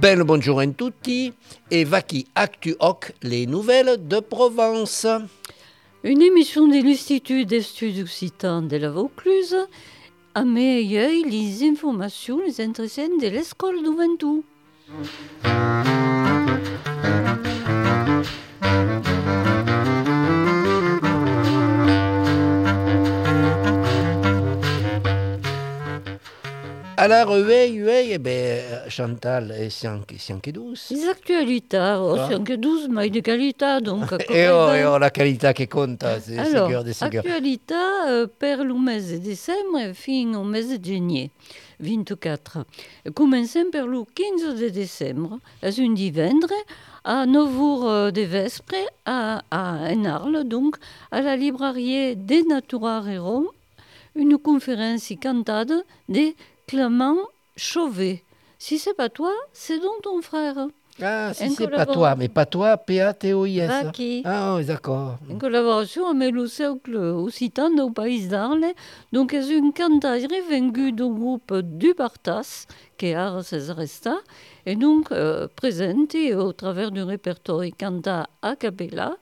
Ben 0.00 0.22
bonjour 0.24 0.60
a 0.60 0.66
tutti 0.66 1.34
et 1.70 1.84
Vaki 1.84 2.26
Actu 2.34 2.74
Hoc, 2.80 3.12
les 3.22 3.44
nouvelles 3.46 4.08
de 4.08 4.20
Provence. 4.20 5.06
Une 6.04 6.22
émission 6.22 6.66
de 6.66 6.82
l'Institut 6.82 7.44
d'études 7.44 8.00
occitans 8.00 8.62
de 8.62 8.78
la 8.78 8.88
Vaucluse 8.88 9.58
a 10.34 10.42
mis 10.42 10.88
les 10.88 11.68
informations 11.68 12.40
les 12.40 12.62
intéressantes 12.62 13.20
de 13.20 13.28
l'école 13.28 13.82
du 13.82 13.90
Alors, 27.02 27.30
oui, 27.30 27.80
oui, 27.82 28.10
eh 28.10 28.18
ben, 28.18 28.62
Chantal, 28.90 29.54
c'est 29.70 29.88
anche 29.88 30.02
douce. 30.52 30.90
Les 30.90 31.08
actualités, 31.08 31.96
oh, 31.98 32.14
Ah. 32.18 32.26
c'est 32.28 32.34
anche 32.34 32.58
douce, 32.58 32.88
mais 32.90 33.08
de 33.08 33.20
qualité, 33.20 33.80
donc... 33.80 34.12
Et 34.28 34.48
oh, 34.50 34.68
e 34.68 34.84
oh, 34.86 34.98
la 34.98 35.08
qualité 35.08 35.54
qui 35.54 35.66
compte, 35.66 36.04
c'est 36.22 36.36
Alors, 36.38 36.68
sûr, 36.68 36.84
de 36.84 36.92
sûr. 36.92 37.06
actualité 37.06 37.74
euh, 38.06 38.26
per 38.26 38.56
le 38.62 38.74
mese 38.74 39.12
de 39.12 39.16
décembre 39.16 39.94
fin 39.94 40.34
au 40.34 40.44
mese 40.44 40.78
de 40.78 40.92
janvier 40.92 41.30
24. 41.80 42.66
Comencem 43.14 43.70
per 43.70 43.86
le 43.86 44.04
15 44.04 44.60
de 44.60 44.68
décembre, 44.68 45.38
és 45.62 45.78
un 45.80 45.94
divendre, 45.94 46.52
a 47.02 47.24
9 47.24 47.62
heures 47.62 48.12
de 48.12 48.20
vespre, 48.26 48.76
a, 49.06 49.42
a 49.50 49.90
en 49.90 50.04
Arles, 50.04 50.44
donc, 50.44 50.76
à 51.10 51.22
la 51.22 51.34
librairie 51.34 52.14
de 52.14 52.46
Natura 52.46 53.00
Rome, 53.00 53.46
une 54.14 54.36
conférence 54.36 55.10
cantada 55.22 55.76
de 56.10 56.34
Clément 56.70 57.16
Chauvet. 57.56 58.22
Si 58.56 58.78
c'est 58.78 58.94
pas 58.94 59.08
toi, 59.08 59.32
c'est 59.52 59.80
donc 59.80 60.02
ton 60.02 60.22
frère. 60.22 60.68
Ah, 61.02 61.34
si 61.34 61.42
Un 61.42 61.50
c'est 61.50 61.66
pas 61.66 61.84
toi, 61.84 62.14
mais 62.14 62.28
pas 62.28 62.46
toi, 62.46 62.76
P-A-T-O-I-S. 62.76 64.22
Ah, 64.24 64.54
oui, 64.54 64.64
d'accord. 64.64 65.16
En 65.28 65.36
collaboration 65.36 66.06
avec 66.08 66.32
le 66.32 66.46
cercle 66.46 66.94
occitan 66.94 67.76
au 67.78 67.90
Pays 67.90 68.28
d'Arles, 68.28 68.72
donc 69.12 69.32
c'est 69.32 69.58
une 69.58 69.72
cantaire 69.72 70.28
venue 70.48 70.92
du 70.92 71.08
groupe 71.08 71.52
du 71.60 71.92
Bartas, 71.92 72.66
qui 72.96 73.06
est 73.06 73.14
Ars 73.16 73.42
Resta, 73.76 74.18
et 74.64 74.76
donc 74.76 75.10
euh, 75.10 75.48
présentée 75.56 76.36
au 76.36 76.52
travers 76.52 76.92
du 76.92 77.02
répertoire 77.02 77.64
canta 77.76 78.28
a 78.42 78.54
cappella, 78.54 79.16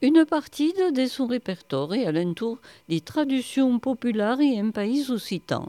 une 0.00 0.24
partie 0.24 0.72
de, 0.72 1.06
son 1.06 1.26
répertoire 1.26 1.92
à 1.92 2.12
l'entour 2.12 2.58
des 2.88 3.02
traductions 3.02 3.78
populaires 3.78 4.38
en 4.40 4.70
pays 4.70 5.10
occitan. 5.10 5.68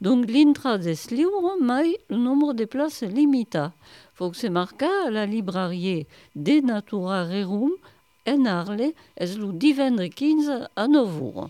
Donc 0.00 0.30
l'intra 0.30 0.78
des 0.78 0.94
livres, 1.10 1.56
mais 1.60 1.98
le 2.10 2.16
nombre 2.18 2.52
de 2.52 2.64
places 2.66 3.02
est 3.02 3.08
limité. 3.08 3.66
Faut 4.14 4.30
que 4.30 4.36
c'est 4.36 4.50
marqué 4.50 4.86
à 5.06 5.10
la 5.10 5.26
librairie 5.26 6.06
de 6.34 6.60
Natura 6.60 7.24
Rerum 7.24 7.72
en 8.28 8.44
Arles, 8.44 8.92
és 9.16 9.36
le 9.38 9.52
divendres 9.52 10.08
15 10.08 10.68
a 10.74 10.88
9 10.88 11.22
heures. 11.22 11.48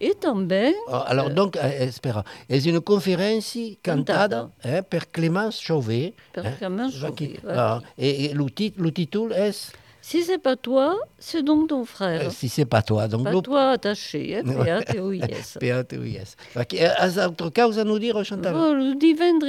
Et 0.00 0.14
també, 0.14 0.74
Oh, 0.88 1.00
alors, 1.06 1.30
donc, 1.30 1.56
eh, 1.56 1.84
espera, 1.84 2.24
c'est 2.50 2.64
une 2.66 2.80
conférence 2.80 3.56
cantada 3.82 4.50
eh, 4.64 4.82
per 4.82 5.10
Clémence 5.10 5.60
Chauvet. 5.60 6.14
per 6.32 6.42
eh. 6.44 6.90
Chauvet, 6.90 7.40
Ah, 7.48 7.80
et, 7.96 8.26
et 8.26 8.34
le, 8.34 8.44
titre, 8.50 8.80
le 8.82 8.92
titre 8.92 9.30
est 9.32 9.72
si 10.06 10.22
c'est 10.22 10.36
pas 10.36 10.54
toi, 10.54 10.98
c'est 11.18 11.42
donc 11.42 11.68
ton 11.70 11.86
frère. 11.86 12.24
eh, 12.26 12.30
Si 12.30 12.50
c'est 12.50 12.66
pas 12.66 12.82
toi. 12.82 13.08
Donc, 13.08 13.24
pas 13.24 13.40
toi 13.40 13.70
attaché, 13.70 14.36
hein, 14.36 14.42
P-A-T-O-I-S. 14.44 15.56
P-A-T-O-I-S. 15.58 16.36
Autre 17.26 17.48
cause 17.48 17.78
à 17.78 17.84
nous 17.84 17.98
dire, 17.98 18.22
Chantal 18.22 18.52
Bon, 18.52 18.74
le 18.74 18.94
divendres 18.96 19.46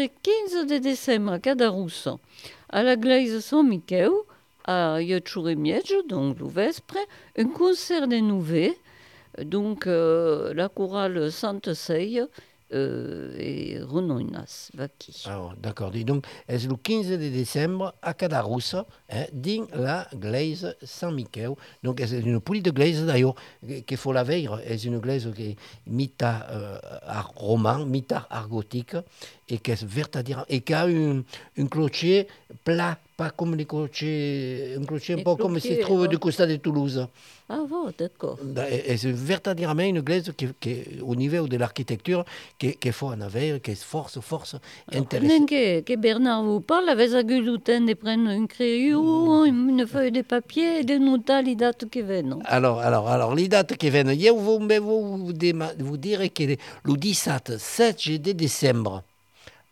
15 0.54 0.66
de 0.66 0.78
décembre 0.78 1.34
a 1.34 1.40
Cadarusso, 1.40 2.22
à 2.70 2.84
la 2.84 2.96
glaise 2.96 3.42
San 3.42 3.68
Miquel, 3.68 4.12
a 4.64 5.02
Iotxuremiege, 5.02 5.94
donc 6.08 6.40
le 6.40 6.48
vespre, 6.48 7.00
un 7.38 7.50
concert 7.50 8.08
de 8.08 8.16
nouveaux, 8.16 8.74
donc 9.44 9.88
euh, 9.88 10.54
la 10.54 10.70
chorale 10.70 11.34
Sainte 11.34 11.74
Seille 11.74 12.24
euh, 12.74 13.36
et 13.38 13.80
Renoinas, 13.82 14.72
Vaki. 14.74 15.26
D'accord. 15.62 15.92
Donc, 15.92 16.26
c'est 16.48 16.68
le 16.68 16.76
15 16.76 17.10
de 17.10 17.18
décembre 17.18 17.94
à 18.02 18.14
Cadarussa, 18.14 18.86
hein, 19.12 19.26
la 19.74 20.08
glaise 20.16 20.76
Saint-Michel? 20.82 21.52
Donc, 21.84 22.02
c'est 22.06 22.20
une 22.20 22.42
petite 22.42 22.74
glaise 22.74 23.06
d'ailleurs 23.06 23.36
qu'il 23.86 23.98
faut 23.98 24.14
la 24.14 24.24
veille. 24.24 24.50
C'est 24.68 24.86
une 24.86 25.00
glaise 25.00 25.32
qui 25.36 25.52
est 25.52 25.56
mi-art 25.86 26.46
euh, 26.50 26.80
art 27.06 27.34
roman, 27.36 27.86
mi-art 27.86 28.28
art 28.30 28.48
gothique, 28.48 28.96
et 29.48 29.60
à 30.14 30.24
dire, 30.24 30.46
et 30.50 30.62
qui 30.62 30.74
a 30.74 30.86
un, 30.86 31.24
un 31.58 31.68
clocher 31.68 32.28
plat, 32.64 32.98
pas 33.18 33.30
comme 33.30 33.56
les 33.56 33.66
clochers, 33.66 34.76
un 34.78 34.84
clocher 34.84 35.14
un 35.14 35.18
Les 35.18 35.24
peu 35.24 35.36
comme 35.36 35.60
se 35.60 35.74
trouve 35.80 36.02
ouais. 36.02 36.08
du 36.08 36.18
côté 36.18 36.46
de 36.48 36.56
Toulouse. 36.58 37.08
Ah 37.48 37.60
bon, 37.70 37.92
d'accord. 37.98 38.38
Et 38.70 38.94
et 38.94 38.98
c'est 38.98 39.12
verdaderement 39.12 39.84
une 39.84 40.02
glaise 40.02 40.32
qui, 40.36 40.48
qui, 40.60 40.84
au 41.02 41.16
niveau 41.16 41.48
de 41.48 41.58
l'architecture, 41.58 42.26
qui, 42.58 42.74
qui 42.76 42.92
faut 42.92 43.08
en 43.08 43.22
avoir, 43.22 43.62
qui 43.62 43.72
est 43.72 43.84
force, 43.84 44.20
force 44.20 44.56
intéressante. 44.92 45.48
Que, 45.50 45.82
que 45.82 45.96
Bernard 45.96 46.44
vous 46.44 46.62
parle, 46.62 46.90
vous 46.96 47.42
le 47.42 47.58
temps 47.60 47.82
de 47.82 47.94
prendre 47.94 48.30
un 48.30 48.46
crayon, 48.48 49.46
une 49.46 49.86
feuille 49.88 50.12
de 50.12 50.22
papier 50.22 50.80
et 50.80 50.84
de 50.84 50.98
noter 50.98 51.42
les 51.44 51.56
dates 51.56 51.86
qui 51.90 52.02
viennent. 52.02 52.38
Alors, 52.46 52.80
alors, 52.80 53.08
alors, 53.08 53.36
les 53.36 53.48
dates 53.48 53.78
qui 53.78 53.90
viennent, 53.90 54.20
je 54.20 54.30
vous, 54.32 54.60
mais 54.60 54.80
vous, 54.80 55.18
vous, 55.18 55.34
déma- 55.34 55.74
vous 55.80 55.98
dire 55.98 56.22
que 56.34 56.44
le 56.84 56.94
17, 56.98 57.58
7 57.58 58.22
de 58.22 58.32
décembre, 58.32 59.04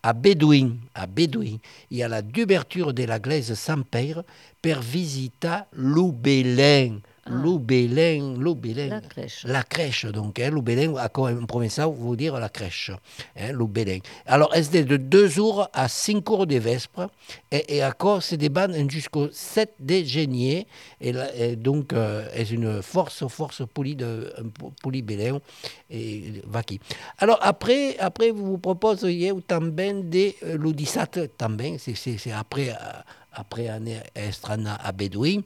à 0.03 0.11
Bédouin, 0.13 0.75
à 0.93 1.07
Bédouin, 1.07 1.57
y 1.97 2.03
a 2.03 2.09
la 2.09 2.21
d'ouverture 2.21 2.93
de 2.93 3.03
la 3.03 3.19
glaise 3.19 3.53
Saint-Père 3.53 4.23
pour 4.61 4.81
visiter 4.81 5.59
Loubelin. 7.25 8.33
Loubelin, 8.35 8.37
Loubelin. 8.37 8.87
La 8.89 9.01
crèche. 9.01 9.43
La 9.45 9.63
crèche, 9.63 10.05
donc, 10.05 10.39
hein, 10.39 10.51
quoi 11.13 11.31
en 11.31 11.45
provençal 11.45 11.87
vous 11.89 12.15
dire 12.15 12.37
la 12.39 12.49
crèche, 12.49 12.91
hein, 13.37 13.51
Loubelin. 13.51 13.99
Alors, 14.25 14.53
c'est 14.53 14.83
de 14.83 14.97
2 14.97 15.27
jours 15.27 15.69
à 15.73 15.87
5 15.87 16.29
heures 16.31 16.47
de 16.47 16.57
vespre, 16.57 17.09
et, 17.51 17.77
et 17.77 17.81
à 17.81 17.91
quoi 17.93 18.19
c'est 18.21 18.37
des 18.37 18.49
bandes 18.49 18.75
jusqu'au 18.89 19.29
7 19.31 19.75
de 19.79 20.03
janvier, 20.03 20.67
et, 20.99 21.11
là, 21.13 21.33
et 21.35 21.55
donc, 21.55 21.93
euh, 21.93 22.27
c'est 22.35 22.51
une 22.51 22.81
force, 22.81 23.25
force 23.27 23.61
poli 23.73 23.95
de 23.95 24.33
polybélin, 24.81 25.39
et 25.89 26.41
vaki. 26.45 26.79
Alors, 27.19 27.39
après, 27.41 27.97
après, 27.99 28.31
vous 28.31 28.45
vous 28.45 28.57
proposez 28.57 29.31
também 29.47 30.09
de 30.09 30.33
euh, 30.43 30.57
le 30.57 30.73
17, 30.73 31.37
também, 31.37 31.77
c'est- 31.77 31.95
c'est 31.95 32.17
c'est 32.17 32.31
après, 32.31 32.69
euh, 32.69 32.73
après 33.31 33.67
année 33.67 33.99
estrana 34.15 34.75
à 34.75 34.91
Bédouin, 34.91 35.39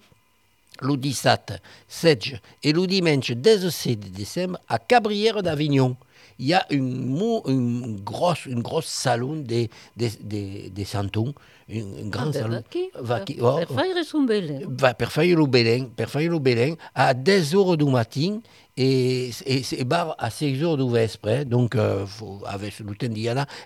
le 0.82 0.98
17, 0.98 1.54
16 1.88 2.18
et 2.64 2.74
le 2.74 2.88
dimanche 2.88 3.32
16 3.34 3.98
de 3.98 4.10
décembre 4.10 4.60
à 4.68 4.80
Cabrières 4.80 5.44
d'Avignon. 5.44 5.96
Il 6.40 6.48
y 6.48 6.54
a 6.54 6.66
une, 6.70 7.20
une 7.48 8.00
grosse, 8.02 8.46
une 8.46 8.62
grosse 8.62 8.86
salon 8.86 9.38
des 9.38 9.70
des 9.96 10.12
des 10.22 10.70
des 10.70 10.86
santons, 10.86 11.34
un, 11.70 12.10
grand 12.10 12.28
Ah, 12.28 12.32
ben, 12.32 12.34
salon. 12.34 14.04
Son 14.04 14.22
bel. 14.24 14.66
va 14.68 14.94
faire 15.10 15.36
le 15.36 15.46
Belén, 15.48 15.90
per 15.90 16.06
faire 16.06 16.30
le 16.30 16.38
Belén 16.40 16.76
à 16.94 17.14
10 17.16 17.56
heures 17.56 17.76
du 17.78 17.86
matin 17.86 18.40
et, 18.78 19.32
et, 19.46 19.62
et 19.80 19.84
bar 19.84 20.16
à 20.20 20.30
6 20.30 20.64
heures 20.64 20.78
du 20.78 20.90
vespre. 20.92 21.44
Donc, 21.44 21.76
euh, 21.76 22.06
faut, 22.06 22.42
avec. 22.46 22.74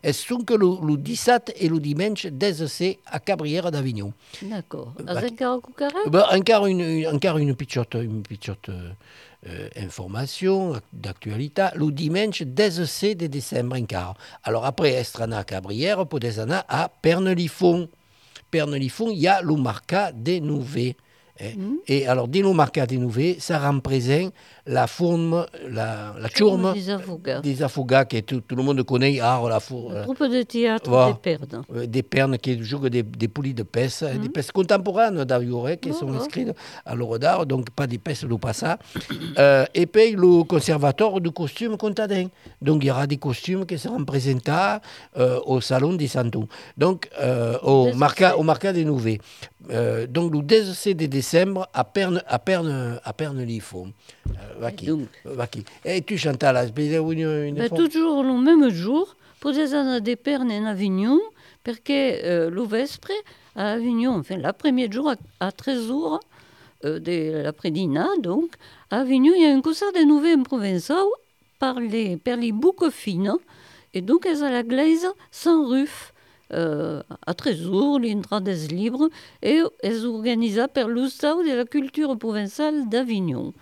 Et 0.03 0.13
sont 0.13 0.39
que 0.39 0.53
le, 0.53 0.67
le 0.87 0.97
17 0.97 1.53
et 1.59 1.67
le 1.67 1.79
dimanche 1.79 2.27
16 2.65 2.95
à 3.05 3.19
Cabrières 3.19 3.71
d'Avignon. 3.71 4.13
D'accord. 4.41 4.93
Vaki. 4.97 5.17
Avec 5.17 5.41
un 5.41 5.59
cucarac 5.59 6.09
Ben, 6.09 6.23
encore 6.31 6.65
une, 6.67 6.79
une- 6.81 7.07
encore 7.07 7.37
une 7.37 7.55
petite 7.55 8.69
euh, 8.69 8.89
euh, 9.47 9.67
information 9.77 10.79
d'actualité. 10.93 11.67
Le 11.75 11.91
dimanche 11.91 12.43
16 12.85 13.17
de 13.17 13.27
décembre 13.27 13.75
encore. 13.77 14.15
Alors 14.43 14.65
après 14.65 14.91
Estrana 14.93 15.43
Cabrière, 15.43 16.05
pour 16.07 16.19
des 16.19 16.39
années 16.39 16.61
à 16.69 16.89
Pernelifon. 17.01 17.89
Pernelifon, 18.49 19.09
il 19.11 19.19
y 19.19 19.27
a 19.27 19.41
le 19.41 19.55
marca 19.55 20.11
des 20.11 20.41
nouvelles. 20.41 20.93
Hein? 21.43 21.75
Et 21.87 22.07
alors, 22.07 22.27
dans 22.27 22.41
le 22.49 22.53
marca 22.53 22.85
des 22.85 22.97
nouvelles, 22.97 23.35
ça 23.39 23.57
représente 23.59 24.33
la 24.67 24.85
forme, 24.87 25.45
la, 25.69 26.13
la 26.19 26.29
tourme 26.29 26.73
Des 26.73 26.89
avocats. 26.89 27.41
des 27.41 27.63
afogats 27.63 28.05
que 28.05 28.19
tout, 28.19 28.41
tout 28.41 28.55
le 28.55 28.61
monde 28.63 28.83
connaît. 28.83 29.19
Ah, 29.19 29.41
la, 29.49 29.59
fou- 29.59 29.89
Un 29.93 30.03
groupe 30.03 30.21
de 30.23 30.43
théâtre 30.43 30.89
Voilà. 30.89 31.13
des 31.13 31.17
perdes. 31.19 31.61
euh, 31.75 31.85
des 31.87 32.03
pernes 32.03 32.37
qui 32.37 32.63
jouent 32.63 32.87
des, 32.89 33.01
des 33.03 33.27
poulies 33.27 33.53
de 33.55 33.63
pêche, 33.63 34.03
des 34.03 34.29
pêches 34.29 34.51
contemporaines 34.51 35.23
d'ailleurs, 35.23 35.65
hein, 35.67 35.75
qui. 35.77 35.89
Oh, 35.91 35.93
sont 35.93 36.07
oh. 36.11 36.15
inscrites 36.15 36.51
à 36.85 36.93
l'œuvre 36.95 37.17
d'art, 37.17 37.45
donc 37.45 37.69
pas 37.71 37.87
des 37.87 37.97
pêches 37.97 38.23
du 38.23 38.37
passé. 38.37 38.67
Euh, 39.37 39.65
et 39.73 39.85
puis 39.85 40.11
le 40.11 40.43
conservateur 40.43 41.19
du 41.21 41.31
costume 41.31 41.77
contadin. 41.77 42.27
Donc 42.61 42.83
il 42.83 42.87
y 42.87 42.91
aura 42.91 43.07
des 43.07 43.17
costumes 43.17 43.65
qui 43.65 43.77
seront 43.77 44.03
présentés 44.03 44.77
euh, 45.17 45.39
au 45.45 45.61
salon 45.61 45.93
des 45.93 46.07
Santons. 46.07 46.47
Donc 46.77 47.09
euh, 47.21 47.57
au, 47.63 47.93
marca, 47.93 48.37
au 48.37 48.43
marca 48.43 48.73
des 48.73 48.83
Nouvelles. 48.83 49.19
Euh, 49.71 50.05
donc 50.07 50.33
le 50.33 50.41
16 50.73 50.95
de 50.95 51.21
décembre 51.31 51.67
à 51.73 51.83
Perne, 51.83 52.21
à 52.27 52.39
Perne, 52.39 52.99
à 53.03 53.13
Perne-Lifon. 53.13 53.91
Euh, 54.27 54.31
va 54.59 54.71
qui, 54.71 54.85
donc 54.87 55.07
va 55.25 55.47
qui. 55.47 55.63
Et 55.85 56.01
tu 56.01 56.17
chantes 56.17 56.43
là, 56.43 56.65
c'est 56.65 56.95
une, 56.97 57.19
une 57.19 57.55
Ben, 57.55 57.67
fois- 57.69 57.77
toujours 57.77 58.23
le 58.23 58.33
même 58.41 58.69
jour, 58.69 59.15
pour 59.39 59.51
des 59.53 59.73
années 59.73 60.01
de 60.01 60.15
pernes 60.15 60.51
en 60.51 60.65
Avignon, 60.65 61.19
perché 61.63 62.19
eh, 62.23 62.49
lo 62.49 62.65
vespre 62.65 63.11
à 63.55 63.73
Avignon, 63.73 64.17
enfin, 64.19 64.37
la 64.37 64.53
première 64.53 64.91
jour 64.91 65.09
à, 65.09 65.15
à 65.47 65.51
13 65.51 65.87
jours 65.87 66.19
euh, 66.85 66.99
de 66.99 67.41
l'après-dîner, 67.43 68.05
donc, 68.19 68.51
à 68.89 68.99
Avignon, 68.99 69.33
il 69.35 69.43
y 69.43 69.45
a 69.45 69.53
un 69.53 69.61
concert 69.61 69.91
de 69.93 70.03
nouvelles 70.05 70.43
provençaux 70.43 71.11
par 71.59 71.79
les, 71.79 72.17
par 72.17 72.37
les 72.37 72.51
boucs 72.51 72.89
fines, 72.89 73.33
et 73.93 74.01
donc, 74.01 74.25
elles 74.25 74.43
à 74.43 74.51
la 74.51 74.63
glaise 74.63 75.05
sans 75.31 75.67
ruf. 75.67 76.10
Euh, 76.53 77.01
a 77.25 77.33
Trésour, 77.33 77.99
l'Intrades 77.99 78.71
Libre, 78.71 79.09
et 79.41 79.61
elles 79.81 80.05
organisées 80.05 80.67
par 80.73 80.87
l'Ustau 80.87 81.43
de 81.43 81.55
la 81.55 81.65
culture 81.65 82.17
provençale 82.17 82.89
d'Avignon. 82.89 83.53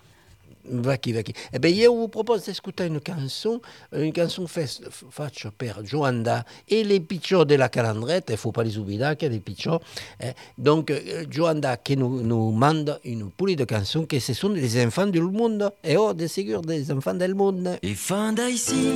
Vacchi, 0.72 1.14
vacchi. 1.14 1.34
Eh 1.52 1.60
bien, 1.60 1.74
io 1.74 2.00
vi 2.00 2.10
propose 2.10 2.44
di 2.46 2.50
ascoltare 2.52 2.90
una 2.90 3.00
canzone, 3.00 3.60
une 3.92 4.12
chanson 4.12 4.46
faite 4.46 5.52
per 5.56 5.82
Joanda 5.82 6.46
et 6.68 6.84
les 6.84 7.00
picciò 7.00 7.44
della 7.44 7.70
calandrette, 7.70 8.30
il 8.30 8.34
ne 8.34 8.38
faut 8.38 8.52
pas 8.52 8.64
les 8.64 8.78
oublier 8.78 9.16
qu'il 9.18 9.30
y 9.30 9.32
a 9.32 9.34
des 9.34 9.40
picciò. 9.40 9.80
Eh. 10.20 10.34
Donc, 10.56 10.92
euh, 10.92 11.26
Joanda 11.30 11.78
qui 11.78 11.98
nous, 11.98 12.22
nous 12.22 12.52
manda 12.52 13.00
une 13.04 13.32
poulie 13.32 13.56
de 13.56 13.66
chansons 13.68 14.06
que 14.06 14.20
ce 14.20 14.34
sont 14.34 14.50
les 14.50 14.86
enfants 14.86 15.08
du 15.08 15.22
monde, 15.22 15.72
et 15.84 15.98
oh, 15.98 16.14
de 16.14 16.28
sûr, 16.28 16.62
des 16.62 16.92
enfants 16.92 17.16
del 17.16 17.34
monde. 17.34 17.80
Et 17.82 17.96
fin 17.96 18.34
d'ici, 18.34 18.92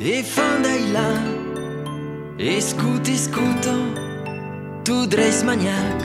et 0.00 0.22
fin 0.22 0.60
là, 0.92 1.47
escuta, 2.38 3.10
escuta, 3.10 3.74
tu 4.84 5.06
dreis 5.06 5.42
maniac, 5.42 6.02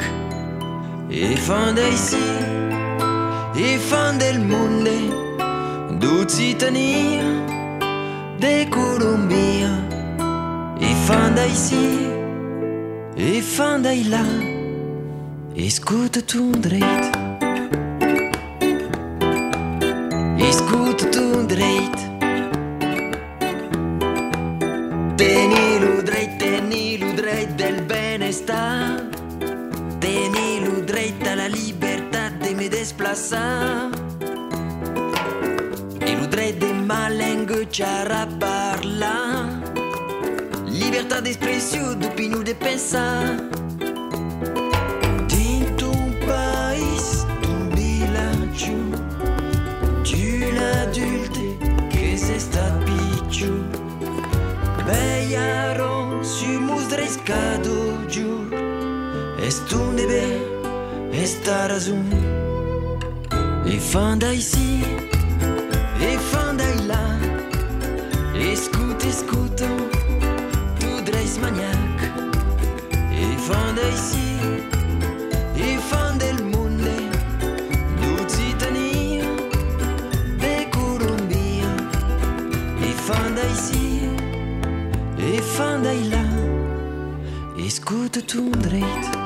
et 1.11 1.37
fin 1.37 1.75
d'ici, 1.75 2.17
e 3.55 3.77
fan 3.77 4.17
del 4.17 4.39
mondo 4.39 4.89
d'Occitania, 5.99 7.23
de 8.39 8.67
Colombia, 8.69 9.69
e 10.79 10.95
fan 11.05 11.35
d'ici, 11.35 12.09
e 13.15 13.41
fan 13.41 13.83
dai 13.83 14.03
là, 14.09 14.25
escuta 15.55 16.19
tu 16.21 16.51
dreit. 16.57 17.11
Escuta 20.39 21.05
dreit. 25.17 25.17
Teni-lo 25.17 26.01
dreit, 26.01 26.39
teni-lo 26.39 27.13
dreit 27.13 27.57
del 27.57 27.81
benestar. 27.81 29.01
Teni-lo 29.99 30.81
dreit 30.85 31.27
a 31.27 31.35
la 31.35 31.47
libertà 31.47 32.29
de 32.39 32.55
me 32.55 32.69
desplaçar. 32.69 33.89
E 35.99 36.15
lo 36.15 36.27
dret 36.27 36.59
de 36.59 36.73
ma 36.73 37.09
langue 37.09 37.67
a 37.81 38.27
parlar. 38.39 39.61
Libertà 40.67 41.21
d'espressio, 41.21 41.95
d'opinion, 41.95 42.43
de 42.43 42.55
pensar. 42.55 43.37
Musdrescado 57.23 58.07
giù. 58.09 58.49
Est 59.39 59.71
un 59.73 59.95
deber, 59.95 60.41
esta 61.13 61.67
razón. 61.67 62.05
E 63.65 63.79
fan 63.79 64.19
d'ici, 64.19 64.83
e 65.99 66.17
fan 66.17 66.57
dai 66.57 66.87
là. 66.87 67.17
Escuta, 68.35 69.07
escuta, 69.07 69.67
tu 70.79 71.01
dreis 71.03 71.37
maniac. 71.37 71.99
E 73.11 73.37
Escuta 88.15 88.27
tu 88.27 89.22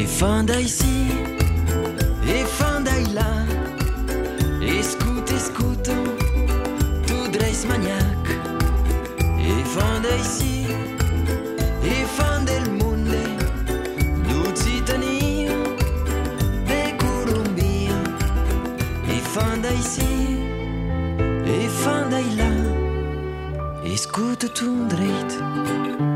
Et 0.00 0.06
fin 0.06 0.42
d'ici, 0.44 1.08
et 2.26 2.44
fin 2.46 2.82
là. 3.14 3.32
Escuta, 4.62 5.34
escuta, 5.34 5.92
tu 7.06 7.30
dreis 7.30 7.66
maniac. 7.68 8.26
Et 9.38 9.62
fin 9.74 10.00
d'ici, 10.00 10.64
et 11.84 12.04
fin 12.16 12.40
del 12.44 12.70
monde. 12.80 13.14
D'Occitania, 14.26 15.52
de 16.70 16.82
Colombia. 17.02 17.98
Et 19.06 19.20
fin 19.34 19.58
d'ici, 19.58 20.38
et 21.44 21.68
fin 21.68 22.08
là. 22.08 22.52
Escuta 23.84 24.48
tu 24.48 24.64
dreit. 24.88 26.09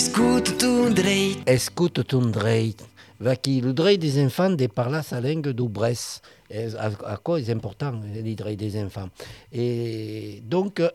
Dreit? 0.00 1.36
Escuta 1.44 2.02
ton 2.02 2.30
dreit. 2.32 2.76
Vacchi, 3.20 3.60
le 3.60 3.74
des 3.98 4.24
enfants 4.24 4.48
de 4.48 4.66
parler 4.66 5.02
sa 5.02 5.20
langue 5.20 5.48
d'Oubresse. 5.50 6.22
À, 6.50 7.12
à 7.12 7.16
quoi 7.18 7.38
c'est 7.42 7.52
important, 7.52 7.92
le 8.14 8.34
dreit 8.34 8.56
des 8.56 8.82
enfants? 8.82 9.10
Et 9.52 10.40
donc, 10.42 10.80
euh, 10.80 10.88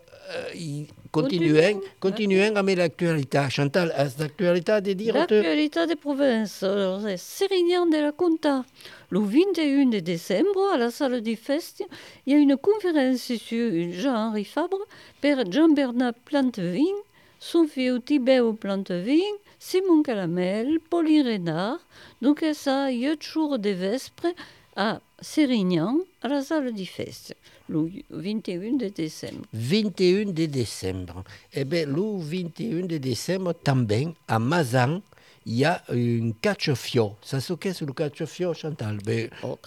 continuons, 1.12 1.82
continuons 2.00 2.56
avec 2.56 2.78
l'actualité. 2.80 3.46
Chantal, 3.52 3.94
est 3.96 4.20
l'actualité 4.20 4.82
de 4.82 4.94
dire... 4.94 5.14
L'actualité 5.14 5.86
des 5.86 5.96
provinces, 5.96 6.66
c'est 7.04 7.18
Sérignan 7.18 7.86
de 7.86 7.98
la 7.98 8.12
Conta. 8.12 8.66
Le 9.12 9.20
21 9.20 9.86
de 9.92 10.00
décembre, 10.00 10.72
à 10.74 10.78
la 10.78 10.90
salle 10.90 11.22
du 11.22 11.36
Fest, 11.36 11.84
il 12.26 12.34
y 12.34 12.36
a 12.36 12.40
une 12.40 12.58
conférence 12.58 13.32
sur 13.34 13.72
Jean-Henri 13.94 14.46
Fabre, 14.46 14.80
père 15.22 15.44
Jean-Bernard 15.50 16.16
Plantevin, 16.26 16.96
Sophie 17.40 17.90
Tibéo 18.06 18.54
Plantevin, 18.54 19.20
Simon 19.60 20.04
Calamel, 20.04 20.80
Pauline 20.90 21.28
Renard. 21.28 21.80
Donc, 22.22 22.44
ça, 22.54 22.92
il 22.92 23.00
y 23.00 23.08
a 23.08 23.16
jours 23.20 23.60
de 23.60 23.70
vespre 23.70 24.28
à 24.76 25.00
Sérignan, 25.22 25.98
à 26.22 26.28
la 26.28 26.42
salle 26.42 26.74
du 26.74 26.86
Fest, 26.86 27.36
le 27.70 27.90
21 28.10 28.74
de 28.74 28.90
décembre. 28.90 29.46
21 29.54 30.32
de 30.32 30.46
décembre. 30.46 31.24
Eh 31.54 31.64
bien, 31.64 31.86
le 31.86 32.20
21 32.20 32.86
de 32.86 32.98
décembre, 32.98 33.54
também, 33.54 34.14
à 34.28 34.38
Mazan, 34.40 35.02
il 35.46 35.58
y 35.58 35.66
a 35.66 35.82
un 35.90 36.32
catch-fio. 36.42 37.16
Ça 37.22 37.40
se 37.40 37.54
qu'est 37.54 37.80
le 37.82 37.94
catch-fio, 37.94 38.54
Chantal? 38.54 38.98
Ben, 39.06 39.30
Oh, 39.44 39.58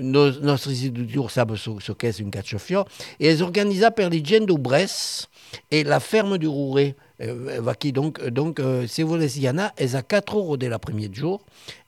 nos, 0.00 0.32
Nostres 0.40 0.84
étudiants 0.84 1.28
savent 1.28 1.56
ce, 1.56 1.70
ce 1.78 1.92
qu'est 1.92 2.20
un 2.20 2.30
catch-fio. 2.30 2.84
Et 3.20 3.26
est 3.26 3.42
organisé 3.42 3.86
par 3.94 4.08
les 4.08 4.24
gens 4.24 4.44
de 4.44 4.54
Bresse 4.54 5.28
et 5.70 5.84
la 5.84 6.00
ferme 6.00 6.38
du 6.38 6.48
Rouret. 6.48 6.96
Euh, 7.22 7.60
va 7.60 7.74
qui 7.74 7.92
donc, 7.92 8.22
donc 8.28 8.60
euh, 8.60 8.86
si 8.86 9.02
vous 9.02 9.08
voulez, 9.08 9.34
il 9.38 9.42
y 9.42 9.48
en 9.48 9.58
a, 9.58 9.72
elles 9.78 9.96
à 9.96 10.02
4 10.02 10.36
euros 10.36 10.56
dès 10.58 10.68
la 10.68 10.78
première 10.78 11.12
jour. 11.14 11.40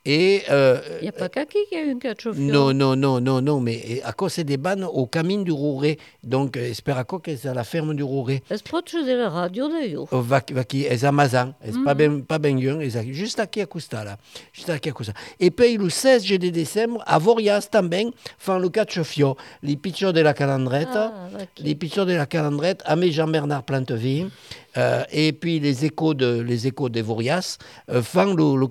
Et 0.06 0.42
euh, 0.50 0.80
Il 1.00 1.02
n'y 1.02 1.08
a 1.08 1.12
pas 1.12 1.28
qu'à 1.28 1.44
qui 1.44 1.58
qui 1.68 1.76
a 1.76 1.82
eu 1.84 1.90
un 1.90 1.98
cachofiore. 1.98 2.34
non, 2.50 2.72
non, 2.72 2.96
non, 2.96 3.20
non, 3.20 3.42
non, 3.42 3.60
mais 3.60 4.00
à 4.04 4.12
cause 4.14 4.36
des 4.38 4.56
bannes 4.56 4.84
au 4.84 5.04
camin 5.06 5.42
du 5.42 5.52
Rouret. 5.52 5.98
Donc, 6.24 6.56
euh, 6.56 6.70
espère 6.70 6.96
à 6.96 7.04
quoi 7.04 7.20
que 7.20 7.36
c'est 7.36 7.48
à 7.48 7.52
la 7.52 7.64
ferme 7.64 7.94
du 7.94 8.02
Rouret. 8.02 8.42
Es 8.50 8.56
proche 8.64 8.94
de 8.94 9.12
la 9.12 9.28
radio 9.28 9.68
d'ailleurs. 9.68 10.06
Oh, 10.10 10.22
va, 10.22 10.40
va 10.50 10.64
qui 10.64 10.84
est 10.84 11.04
à 11.04 11.12
Mazan, 11.12 11.52
Mm. 11.66 11.84
pas 11.84 11.94
bien 11.94 12.20
pas 12.20 12.38
bien 12.38 12.56
est 12.80 13.12
juste 13.12 13.38
aqui 13.38 13.60
à 13.60 13.66
Costa 13.66 14.02
là, 14.04 14.16
juste 14.54 14.70
aqui 14.70 14.88
à 14.88 14.92
Costa. 14.92 15.12
Et 15.40 15.50
puis 15.50 15.76
le 15.76 15.90
16 15.90 16.24
de 16.24 16.48
décembre 16.48 17.02
à 17.06 17.18
Vorias 17.18 17.68
também 17.70 18.10
font 18.38 18.58
le 18.58 18.70
cachofio, 18.70 19.36
les 19.62 19.76
pictures 19.76 20.14
de 20.14 20.20
la 20.22 20.32
calandrette, 20.32 20.88
Ah, 20.94 21.28
qui. 21.54 21.64
les 21.64 21.74
pictures 21.74 22.06
de 22.06 22.14
la 22.14 22.24
calandrette, 22.24 22.82
à 22.86 22.96
Jean-Bernard 22.98 23.64
Planteville. 23.64 24.30
Euh, 24.76 25.04
et 25.10 25.32
puis 25.32 25.60
les 25.60 25.84
échos 25.84 26.14
de 26.14 26.40
les 26.40 26.66
échos 26.66 26.88
de 26.88 27.00
Vorias 27.00 27.58
euh, 27.90 28.02
font 28.02 28.34
le, 28.34 28.66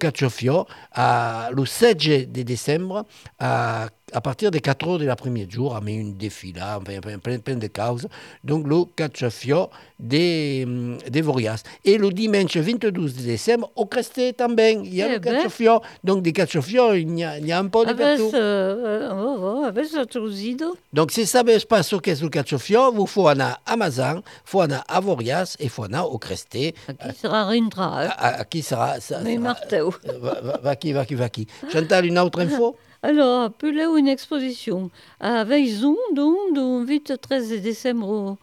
à 0.94 1.50
le 1.54 1.66
16 1.66 1.96
de 2.32 2.42
décembre 2.44 3.06
à 3.40 3.88
à 4.14 4.22
partir 4.22 4.52
des 4.52 4.62
4 4.62 4.88
heures 4.88 5.00
de 5.00 5.06
l'après-midi 5.06 5.52
jour, 5.54 5.76
à 5.76 5.82
une 5.86 6.14
défila, 6.14 6.80
enfin, 6.82 7.00
plein, 7.02 7.18
plein, 7.20 7.40
plein 7.40 7.56
de 7.56 7.68
causes. 7.68 8.08
Donc, 8.44 8.66
le 8.66 8.86
cachofio 8.96 9.70
des, 10.00 10.64
hum, 10.66 10.98
des 11.10 11.22
Vorias. 11.22 11.62
Et 11.84 11.98
le 11.98 12.10
dimanche 12.12 12.56
22 12.56 12.92
décembre, 13.26 13.70
au 13.76 13.86
Cresté 13.86 14.32
também, 14.32 14.82
il 14.86 14.96
y 14.96 15.02
a 15.04 15.08
Eh 15.10 15.14
le 15.16 15.20
ben. 15.20 15.36
cachofio. 15.36 15.82
Donc, 16.06 16.22
des 16.24 16.32
cachofio, 16.32 16.94
il 16.94 17.20
y 17.20 17.24
a, 17.26 17.38
il 17.38 17.48
y 17.48 17.52
a 17.52 17.60
un 17.60 17.68
peu 17.68 17.84
de 17.84 17.90
Avec, 17.90 18.18
partout. 18.20 18.32
euh, 18.34 19.10
oh, 19.14 19.66
oh, 19.68 19.84
ce 19.84 20.06
trousido. 20.06 20.78
Donc, 20.94 21.12
si 21.12 21.26
ça 21.26 21.44
ne 21.44 21.60
pas 21.66 21.84
ce 21.84 21.98
qu'est 21.98 22.22
le 22.22 22.30
cachofio, 22.30 22.94
vous 22.94 23.08
faut 23.08 23.28
aller 23.28 23.42
à 23.42 23.60
Amazon, 23.66 24.22
faut 24.46 24.62
aller 24.62 24.78
à 24.88 25.00
Vorias 25.02 25.58
et 25.60 25.68
faut 25.68 25.84
aller 25.84 25.98
au 26.00 26.18
Cresté. 26.18 26.74
Qui 26.88 27.20
sera 27.20 27.44
Rintra. 27.46 28.04
hein. 28.04 28.08
À, 28.18 28.28
à- 28.28 28.40
à 28.42 28.46
qui 28.46 28.62
sera 28.62 29.02
ça 29.02 29.20
Mais 29.22 29.34
sera- 29.36 29.44
Marteau. 29.44 29.94
euh, 30.08 30.18
va, 30.22 30.40
va, 30.42 30.58
va 30.64 30.76
qui, 30.78 30.94
va 30.94 31.06
qui, 31.06 31.16
va 31.16 31.28
qui. 31.28 31.46
Chantal, 31.74 32.06
une 32.06 32.18
autre 32.20 32.40
info? 32.40 32.78
Alors, 33.04 33.44
appelez 33.44 33.86
une 33.96 34.08
exposition 34.08 34.90
à 35.20 35.44
Veizon, 35.44 35.96
donc, 36.14 36.54
du 36.54 36.96
23 36.98 37.40
décembre 37.62 38.10
au, 38.10 38.38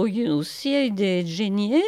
au, 0.00 0.06
au 0.08 0.42
siège 0.44 0.92
des 0.92 1.26
Géniers, 1.26 1.82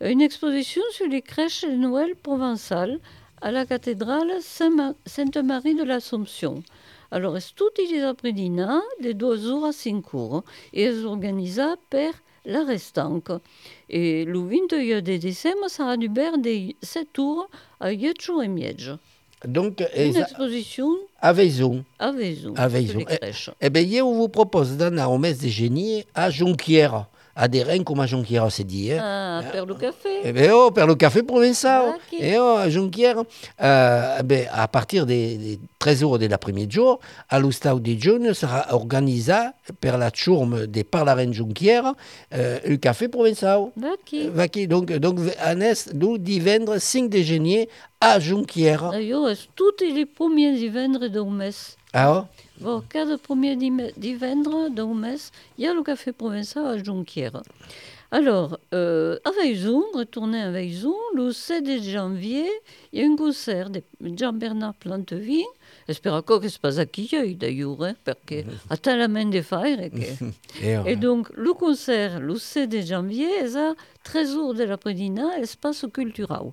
une 0.00 0.20
exposition 0.20 0.82
sur 0.90 1.06
les 1.06 1.22
crèches 1.22 1.62
de 1.62 1.76
Noël 1.76 2.16
provençales 2.16 2.98
à 3.40 3.52
la 3.52 3.64
cathédrale 3.64 4.32
Sainte-Marie 4.40 5.76
de 5.76 5.84
l'Assomption. 5.84 6.64
Alors, 7.12 7.36
est 7.36 7.54
tutti 7.54 7.86
gli 7.86 8.00
apredina 8.00 8.80
de 9.00 9.12
2 9.12 9.36
jours 9.36 9.66
à 9.66 9.72
5 9.72 10.10
jours 10.10 10.42
et 10.72 10.82
est 10.82 11.04
organisé 11.04 11.62
per 11.90 12.10
la 12.44 12.64
restanque. 12.64 13.30
Et 13.88 14.24
le 14.24 14.40
21 14.40 15.00
de 15.00 15.16
décembre 15.16 15.68
sera 15.68 15.96
du 15.96 16.08
ber 16.08 16.38
de 16.38 16.74
7 16.82 17.12
tours 17.12 17.48
à 17.78 17.90
8 17.90 18.20
jours 18.20 18.42
et 18.42 18.48
miège. 18.48 18.96
Donc, 19.46 19.84
Une 19.96 20.16
exposition 20.16 20.88
à 21.20 21.32
Vaison. 21.32 21.84
à 21.98 22.12
Veizon. 22.12 22.54
À 22.56 22.68
les 22.68 23.18
Eh. 23.32 23.54
Eh 23.60 23.70
bien, 23.70 23.82
hier, 23.82 24.06
on 24.06 24.14
vous 24.14 24.28
propose 24.28 24.76
d'aller 24.76 25.02
au 25.02 25.18
messe 25.18 25.38
des 25.38 25.48
génies 25.48 26.04
à 26.14 26.30
Jonquière. 26.30 27.06
À 27.34 27.48
des 27.48 27.62
reins 27.62 27.82
comme 27.82 28.00
à 28.00 28.06
Jonquière, 28.06 28.50
c'est 28.52 28.64
dit. 28.64 28.92
Hein. 28.92 28.98
Ah, 29.00 29.42
per 29.50 29.64
le 29.66 29.74
café. 29.74 30.08
Eh 30.22 30.32
bien, 30.32 30.52
oh, 30.54 30.70
per 30.70 30.86
le 30.86 30.94
café 30.94 31.22
provençal. 31.22 31.82
Ah, 31.86 31.96
ok. 31.96 32.20
Et 32.20 32.38
oh, 32.38 32.56
à 32.58 32.68
Jonquière, 32.68 33.22
euh, 33.62 34.16
eh 34.20 34.22
ben, 34.22 34.46
à 34.52 34.68
partir 34.68 35.06
des, 35.06 35.36
des 35.38 35.60
13 35.78 36.04
heures 36.04 36.18
de 36.18 36.26
l'après-midi 36.26 36.74
jour, 36.74 37.00
à 37.28 37.40
l'Ustau 37.40 37.80
de 37.80 37.98
Jeunes 37.98 38.34
sera 38.34 38.66
organisé 38.74 39.32
per 39.80 39.96
la 39.98 40.10
Chourme 40.12 40.66
des 40.66 40.84
Parlaren 40.84 41.32
Jonquière 41.32 41.94
euh, 42.34 42.58
le 42.66 42.76
café 42.76 43.08
provençal. 43.08 43.66
Vaki. 43.76 44.28
Vaki, 44.28 44.66
donc, 44.68 44.92
donc, 44.92 45.18
Annès, 45.40 45.90
nous, 45.94 46.18
divendre 46.18 46.78
5 46.78 47.08
déjeuniers 47.08 47.68
à 48.00 48.20
Jonquière. 48.20 48.90
D'ailleurs, 48.90 49.30
est 49.30 49.48
tous 49.56 49.72
les 49.80 50.06
premiers 50.06 50.52
divendres 50.54 51.08
d'un 51.08 51.30
mes. 51.30 51.50
Ah, 51.94 52.24
oh? 52.24 52.24
Bon, 52.62 52.80
cada 52.88 53.18
premier 53.18 53.56
divendre 53.56 54.70
d'un 54.70 54.94
mes, 54.94 55.16
il 55.58 55.64
y 55.64 55.66
a 55.66 55.74
le 55.74 55.82
café 55.82 56.12
provençal 56.12 56.64
à 56.64 56.80
Jonquière. 56.80 57.42
Alors, 58.12 58.56
euh, 58.72 59.18
à 59.24 59.30
Veizon, 59.32 59.82
retourner 59.94 60.42
à 60.42 60.52
Veizon, 60.52 60.94
le 61.16 61.32
7 61.32 61.82
janvier, 61.82 62.46
il 62.92 63.00
y 63.00 63.04
a 63.04 63.10
un 63.10 63.16
concert 63.16 63.68
de 63.68 63.82
Jean-Bernard 64.00 64.74
Planteville. 64.74 65.42
Spero 65.90 66.22
que 66.22 66.48
se 66.48 66.60
passe 66.60 66.78
qui 66.92 67.08
d'ailleurs, 67.34 67.82
hein, 67.82 67.94
parce 68.04 68.18
que 68.26 68.44
a 68.70 68.76
talament 68.76 69.30
de 69.30 69.40
faire 69.40 69.90
que... 69.90 69.96
Et, 70.64 70.78
oh, 70.78 70.82
Et 70.86 70.94
donc, 70.94 71.30
le 71.34 71.54
concert, 71.54 72.20
le 72.20 72.36
7 72.36 72.86
janvier, 72.86 73.28
est 73.40 73.56
à 73.56 73.74
13 74.04 74.36
heures 74.36 74.54
de 74.54 74.62
l'après-midi, 74.62 75.20
espace 75.40 75.84
cultural. 75.92 76.52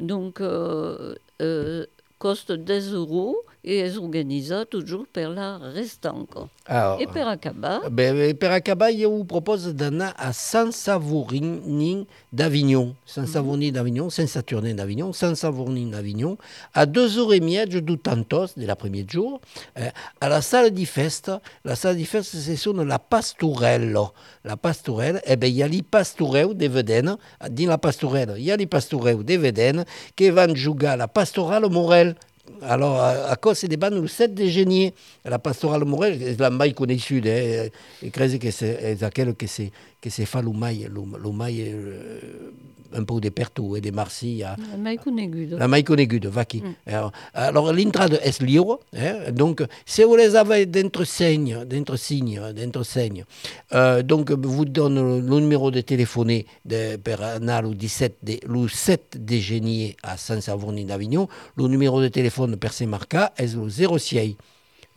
Donc, 0.00 0.40
euh, 0.40 1.16
euh, 1.40 1.84
coste 2.18 2.52
10 2.52 2.92
euros 2.92 3.38
et 3.68 3.80
est 3.80 3.96
organisé 3.98 4.54
toujours 4.70 5.04
par 5.12 5.28
la 5.28 5.58
restanque. 5.58 6.34
oh. 6.36 6.96
Et 6.98 7.06
per 7.06 7.28
acabar, 7.28 7.90
Ben, 7.90 8.14
ben, 8.16 8.34
per 8.34 8.46
acabar, 8.46 8.88
je 8.90 9.04
vous 9.04 9.24
propose 9.24 9.74
d'aller 9.74 10.06
à 10.16 10.32
Saint-Savournin 10.32 12.04
d'Avignon. 12.32 12.94
Saint-Savournin 13.04 13.70
d'Avignon, 13.70 14.08
Saint-Saturnin 14.08 14.72
d'Avignon, 14.74 15.12
Saint-Savournin 15.12 15.90
d'Avignon, 15.90 16.38
à 16.72 16.86
2h30 16.86 17.80
du 17.80 17.98
tantos 17.98 18.54
de 18.56 18.66
l'après-midi 18.66 19.06
jour, 19.12 19.40
eh, 19.76 19.88
à 20.20 20.28
la 20.30 20.40
salle 20.40 20.70
di 20.70 20.86
festa. 20.86 21.42
La 21.64 21.76
salle 21.76 21.96
di 21.96 22.06
festa, 22.06 22.38
c'est 22.38 22.56
sur 22.56 22.72
la 22.72 22.98
Pastorello. 22.98 24.12
La 24.44 24.56
Pastorelle, 24.56 25.20
eh 25.26 25.36
ben, 25.36 25.46
il 25.46 25.56
y 25.56 25.62
a 25.62 25.68
les 25.68 25.82
Pastoreu 25.82 26.54
de 26.54 26.66
Veden, 26.68 27.16
dans 27.50 27.66
la 27.68 27.76
Pastorelle, 27.78 28.34
il 28.38 28.44
y 28.44 28.50
a 28.50 28.56
les 28.56 28.66
Pastoreu 28.66 29.22
de 29.22 29.34
Veden 29.36 29.84
qui 30.16 30.30
vont 30.30 30.54
jouer 30.54 30.86
à 30.86 30.96
la 30.96 31.06
Pastorale 31.06 31.68
Morel. 31.68 32.14
Alors, 32.62 33.00
à, 33.00 33.36
cause 33.36 33.64
des 33.64 33.76
bandes, 33.76 33.94
le 33.94 34.06
7 34.06 34.34
de 34.34 34.46
génier, 34.46 34.94
la 35.24 35.38
pastorale 35.38 35.84
Morel, 35.84 36.36
la 36.38 36.50
maille 36.50 36.74
connue, 36.74 37.00
hein, 37.10 37.68
et 38.02 38.10
crée 38.10 38.38
que 38.38 38.50
c'est 38.50 39.70
que 40.00 40.10
c'est 40.10 40.26
le, 40.34 41.18
le 41.22 41.32
maille 41.32 41.72
euh, 41.72 42.20
un 42.94 43.04
peu 43.04 43.20
de 43.20 43.28
Pertou 43.28 43.76
et 43.76 43.80
de 43.80 43.90
Marcy, 43.90 44.42
à, 44.42 44.56
mai 44.78 44.96
conegudo. 44.96 45.58
la 45.58 45.68
maille 45.68 45.84
connue 45.84 46.06
de 46.06 46.28
Vaki. 46.28 46.62
Alors, 46.86 47.12
alors 47.34 47.72
l'entrade 47.72 48.18
est 48.22 48.40
libre, 48.40 48.80
hein, 48.96 49.30
donc 49.32 49.62
si 49.84 50.02
vous 50.04 50.16
les 50.16 50.36
avez 50.36 50.66
d'entre 50.66 51.04
signe, 51.04 51.64
d'entre 51.64 51.96
signe, 51.96 52.40
d'entre 52.54 52.84
signe, 52.84 53.24
euh, 53.74 54.02
donc 54.02 54.30
vous 54.30 54.64
donne 54.64 55.20
le, 55.26 55.40
numéro 55.40 55.70
de 55.70 55.80
téléphone 55.80 56.42
de 56.64 56.96
per 56.96 57.16
anar 57.22 57.62
le 57.62 57.74
17 57.74 58.18
de, 58.22 58.38
le 58.46 58.68
7 58.68 59.24
de 59.24 59.36
génier 59.36 59.96
à 60.02 60.16
Saint-Savourny 60.16 60.84
d'Avignon, 60.84 61.28
le 61.56 61.66
numéro 61.68 62.00
de 62.00 62.08
téléphone 62.08 62.56
per 62.56 62.72
se 62.72 62.84
marca 62.84 63.32
est 63.36 63.54
le 63.54 63.68
06 63.68 64.36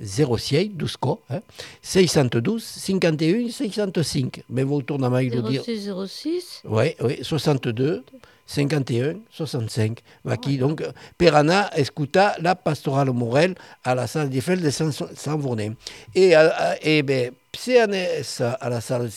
06 0.03 0.69
12 0.75 0.97
hein, 1.29 1.41
612 1.81 2.63
51 2.63 3.49
605. 3.49 4.43
Mais 4.49 4.63
vous 4.63 4.81
tournez 4.81 5.05
à 5.07 5.21
le 5.21 5.41
dire. 5.49 5.63
06 5.63 5.89
06, 6.07 6.61
Oui, 6.65 6.95
oui, 7.01 7.19
62, 7.21 8.03
51, 8.47 9.15
65. 9.29 9.99
Vaki, 10.25 10.57
donc, 10.57 10.83
per 11.17 11.35
anar 11.35 11.69
escutar 11.75 12.35
la 12.41 12.55
pastorale 12.55 13.11
Morel 13.13 13.55
à 13.83 13.95
la 13.95 14.07
salle 14.07 14.29
des 14.29 14.41
fêtes 14.41 14.61
de 14.61 14.69
Saint-Vournin. 14.69 15.73
Et, 16.15 16.35
à- 16.35 16.49
à- 16.49 16.75
et 16.81 17.01
ben, 17.03 17.31
si 17.55 17.77
on 17.77 17.91
est 17.93 18.21
à 18.59 18.69
la 18.69 18.81
salle 18.81 19.09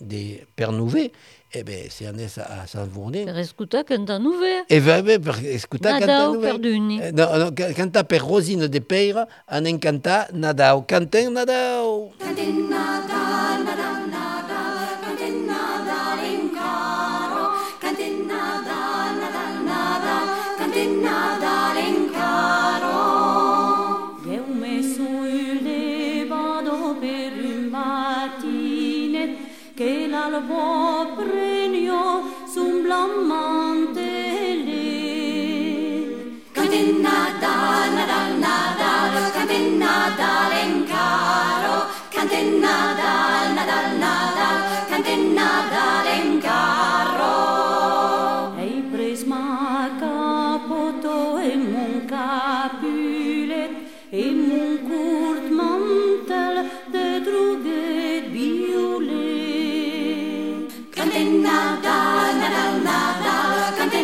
des 0.00 0.44
Père 0.56 0.72
Nouvet, 0.72 1.12
eh 1.52 1.62
ben, 1.64 1.90
si 1.90 2.04
on 2.06 2.16
est 2.18 2.38
à 2.38 2.66
Saint-Vournin, 2.66 3.24
per 3.24 3.38
escutar 3.38 3.84
cantant 3.84 4.22
ouvert. 4.24 4.64
et 4.68 4.80
ben, 4.80 5.02
ben, 5.02 5.20
per 5.20 5.34
escutar 5.44 5.98
Nadao 6.00 6.06
cantar 6.06 6.32
Nouvet. 6.32 6.50
perduni. 6.52 7.00
Eh, 7.02 7.12
Non, 7.12 7.26
non, 7.38 7.50
cantar 7.74 8.04
per 8.04 8.20
Rosine 8.22 8.68
de 8.68 8.78
Peira, 8.80 9.26
en 9.50 9.64
encantar 9.66 10.28
Nadao. 10.32 10.82
Canten 10.86 11.32
Nadao. 11.32 12.12
Eu 12.20 12.34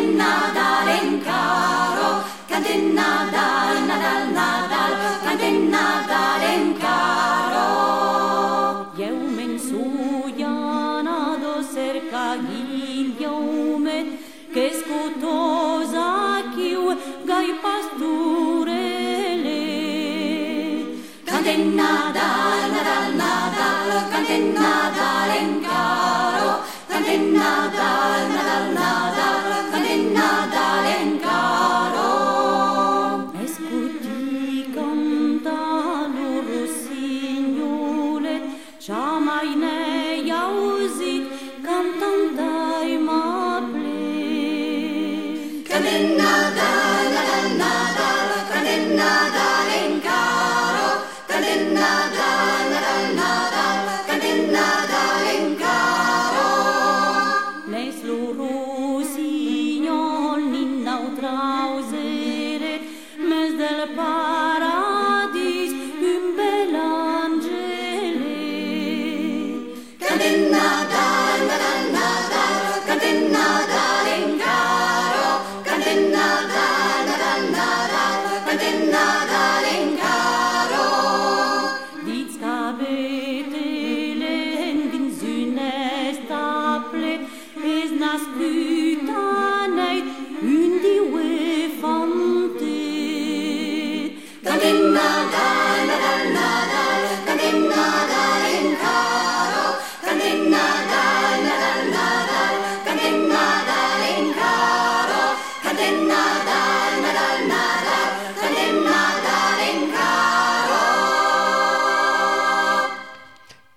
Cantina 0.07 0.55
dal 0.55 0.87
encaro, 0.87 2.23
cantina 2.47 3.27
dal 3.29 3.75
nadal 3.89 4.23
nadal, 4.39 4.93
cantina 5.25 5.87
dal 6.07 6.43
encaro. 6.55 7.73
Eu 8.97 9.19
men 9.37 9.59
suianado 9.59 11.53
cerca 11.75 12.37
ghigliume, 12.47 13.99
che 14.55 14.67
scutosa 14.79 16.09
chiu 16.55 16.85
gai 17.25 17.51
pasturele. 17.65 19.03
Cantina 21.25 21.93
dal 22.15 22.61
nadal 22.71 23.07
nadal, 23.21 23.89
cantina 24.13 24.73
dal 24.95 25.16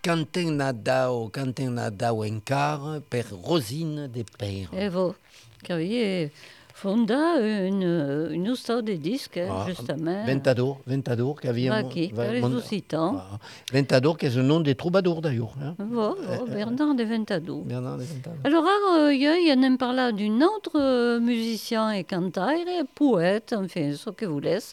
Quentin 0.01 0.51
Nadao, 0.56 1.29
Quentin 1.29 1.72
Nadao 1.72 2.24
Encar, 2.24 3.01
per 3.10 3.25
Rosine 3.34 4.08
des 4.08 4.24
Pères. 4.24 4.70
Evo, 4.74 5.15
che 5.62 5.74
avevi 5.74 6.32
fondato 6.74 7.41
une, 7.44 8.29
une 8.32 8.46
histoire 8.46 8.82
de 8.82 8.94
disques, 8.94 9.38
Ah, 9.38 9.65
justement. 9.68 10.24
Ventador, 10.25 10.79
Ventador, 10.88 11.41
qui 11.41 11.48
avait 11.50 11.68
Bah, 11.68 11.84
qui, 11.84 12.13
les 12.15 12.41
Occitans. 12.41 13.18
Ah, 13.18 13.38
Ventador, 13.74 14.18
qui 14.18 14.27
est 14.27 14.36
le 14.38 14.44
nom 14.44 14.62
des 14.62 14.75
troubadours 14.75 15.22
d'ailleurs. 15.22 15.53
Hein? 15.62 15.75
Vo, 15.77 16.15
oh, 16.18 16.46
Bernard 16.48 16.96
de 16.96 17.03
Ventador. 17.03 17.65
Bernard 17.65 17.98
de 17.98 18.03
Ventador. 18.03 18.39
Alors, 18.46 18.63
euh, 18.96 19.13
il 19.13 19.22
y 19.22 19.51
en 19.51 19.62
a 19.74 19.77
parlé 19.77 20.13
d'un 20.13 20.41
autre 20.46 20.79
euh, 20.79 21.20
musicien 21.20 21.91
et 21.91 22.06
cantaire, 22.06 22.65
et 22.65 22.86
poète, 22.96 23.53
enfin, 23.58 23.91
ce 23.94 24.10
que 24.12 24.25
vous 24.25 24.39
laisse, 24.39 24.72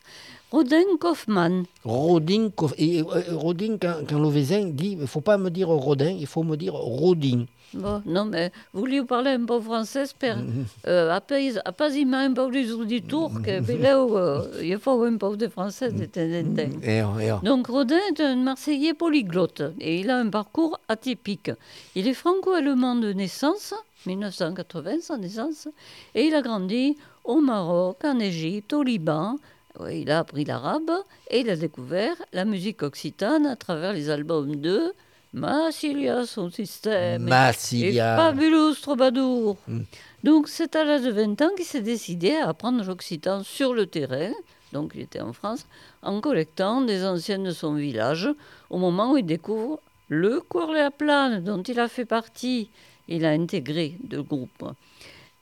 Rodin 0.56 0.96
Kaufmann. 0.98 1.64
Rodin, 1.84 2.48
et, 2.78 3.02
euh, 3.02 3.36
Rodin 3.36 3.76
quand, 3.76 3.96
quand 4.08 4.18
le 4.18 4.30
Vézin 4.30 4.64
dit, 4.72 4.92
il 4.92 5.00
ne 5.00 5.04
faut 5.04 5.20
pas 5.20 5.36
me 5.36 5.50
dire 5.50 5.68
Rodin, 5.68 6.16
il 6.18 6.26
faut 6.26 6.44
me 6.44 6.56
dire 6.56 6.72
Rodin. 6.72 7.44
Bon, 7.74 8.00
non, 8.06 8.24
mais 8.24 8.50
vous 8.72 8.86
lui 8.86 9.04
parlez 9.04 9.32
un 9.32 9.44
peu 9.44 9.60
français, 9.60 10.04
per, 10.18 10.36
euh, 10.86 11.10
apais, 11.10 11.52
apaisément 11.62 12.16
un 12.16 12.32
peu 12.32 12.48
plus 12.48 12.72
auditeur, 12.72 13.30
que 13.44 13.60
puis 13.60 13.76
là, 13.76 13.98
euh, 13.98 14.62
il 14.62 14.78
faut 14.78 15.02
un 15.04 15.18
peu 15.18 15.36
de 15.36 15.48
français 15.48 15.92
de 15.92 16.06
temps 16.06 16.22
en 16.22 16.54
temps. 16.54 16.78
Et, 16.82 17.26
et, 17.26 17.32
Donc 17.44 17.66
Rodin 17.66 18.00
est 18.10 18.20
un 18.22 18.36
Marseillais 18.36 18.94
polyglotte 18.94 19.62
et 19.78 20.00
il 20.00 20.08
a 20.08 20.16
un 20.16 20.30
parcours 20.30 20.80
atypique. 20.88 21.50
Il 21.94 22.08
est 22.08 22.14
franco-allemand 22.14 22.94
de 22.94 23.12
naissance, 23.12 23.74
1980 24.06 25.00
sa 25.02 25.18
naissance, 25.18 25.68
et 26.14 26.28
il 26.28 26.34
a 26.34 26.40
grandi 26.40 26.96
au 27.24 27.42
Maroc, 27.42 27.98
en 28.04 28.18
Égypte, 28.20 28.72
au 28.72 28.82
Liban. 28.82 29.36
Il 29.90 30.10
a 30.10 30.20
appris 30.20 30.44
l'arabe 30.44 30.90
et 31.30 31.40
il 31.40 31.50
a 31.50 31.56
découvert 31.56 32.16
la 32.32 32.44
musique 32.44 32.82
occitane 32.82 33.46
à 33.46 33.56
travers 33.56 33.92
les 33.92 34.10
albums 34.10 34.56
de 34.56 34.92
Massilia, 35.32 36.24
son 36.24 36.50
système. 36.50 37.26
Et 37.26 37.30
Massilia. 37.30 38.16
Fabulous 38.16 38.74
Troubadour. 38.74 39.58
Donc, 40.24 40.48
c'est 40.48 40.74
à 40.76 40.84
l'âge 40.84 41.02
de 41.02 41.10
20 41.10 41.42
ans 41.42 41.50
qu'il 41.54 41.66
s'est 41.66 41.82
décidé 41.82 42.34
à 42.36 42.48
apprendre 42.48 42.82
l'occitan 42.82 43.42
sur 43.42 43.74
le 43.74 43.86
terrain. 43.86 44.32
Donc, 44.72 44.92
il 44.94 45.02
était 45.02 45.20
en 45.20 45.32
France, 45.32 45.66
en 46.02 46.20
collectant 46.20 46.80
des 46.80 47.04
anciens 47.04 47.38
de 47.38 47.50
son 47.50 47.74
village, 47.74 48.28
au 48.70 48.78
moment 48.78 49.12
où 49.12 49.18
il 49.18 49.26
découvre 49.26 49.78
le 50.08 50.40
Cours 50.40 50.72
la 50.72 50.90
Plane, 50.90 51.44
dont 51.44 51.62
il 51.62 51.78
a 51.78 51.88
fait 51.88 52.04
partie. 52.04 52.70
Il 53.08 53.24
a 53.24 53.30
intégré 53.30 53.98
le 54.10 54.22
groupe. 54.22 54.64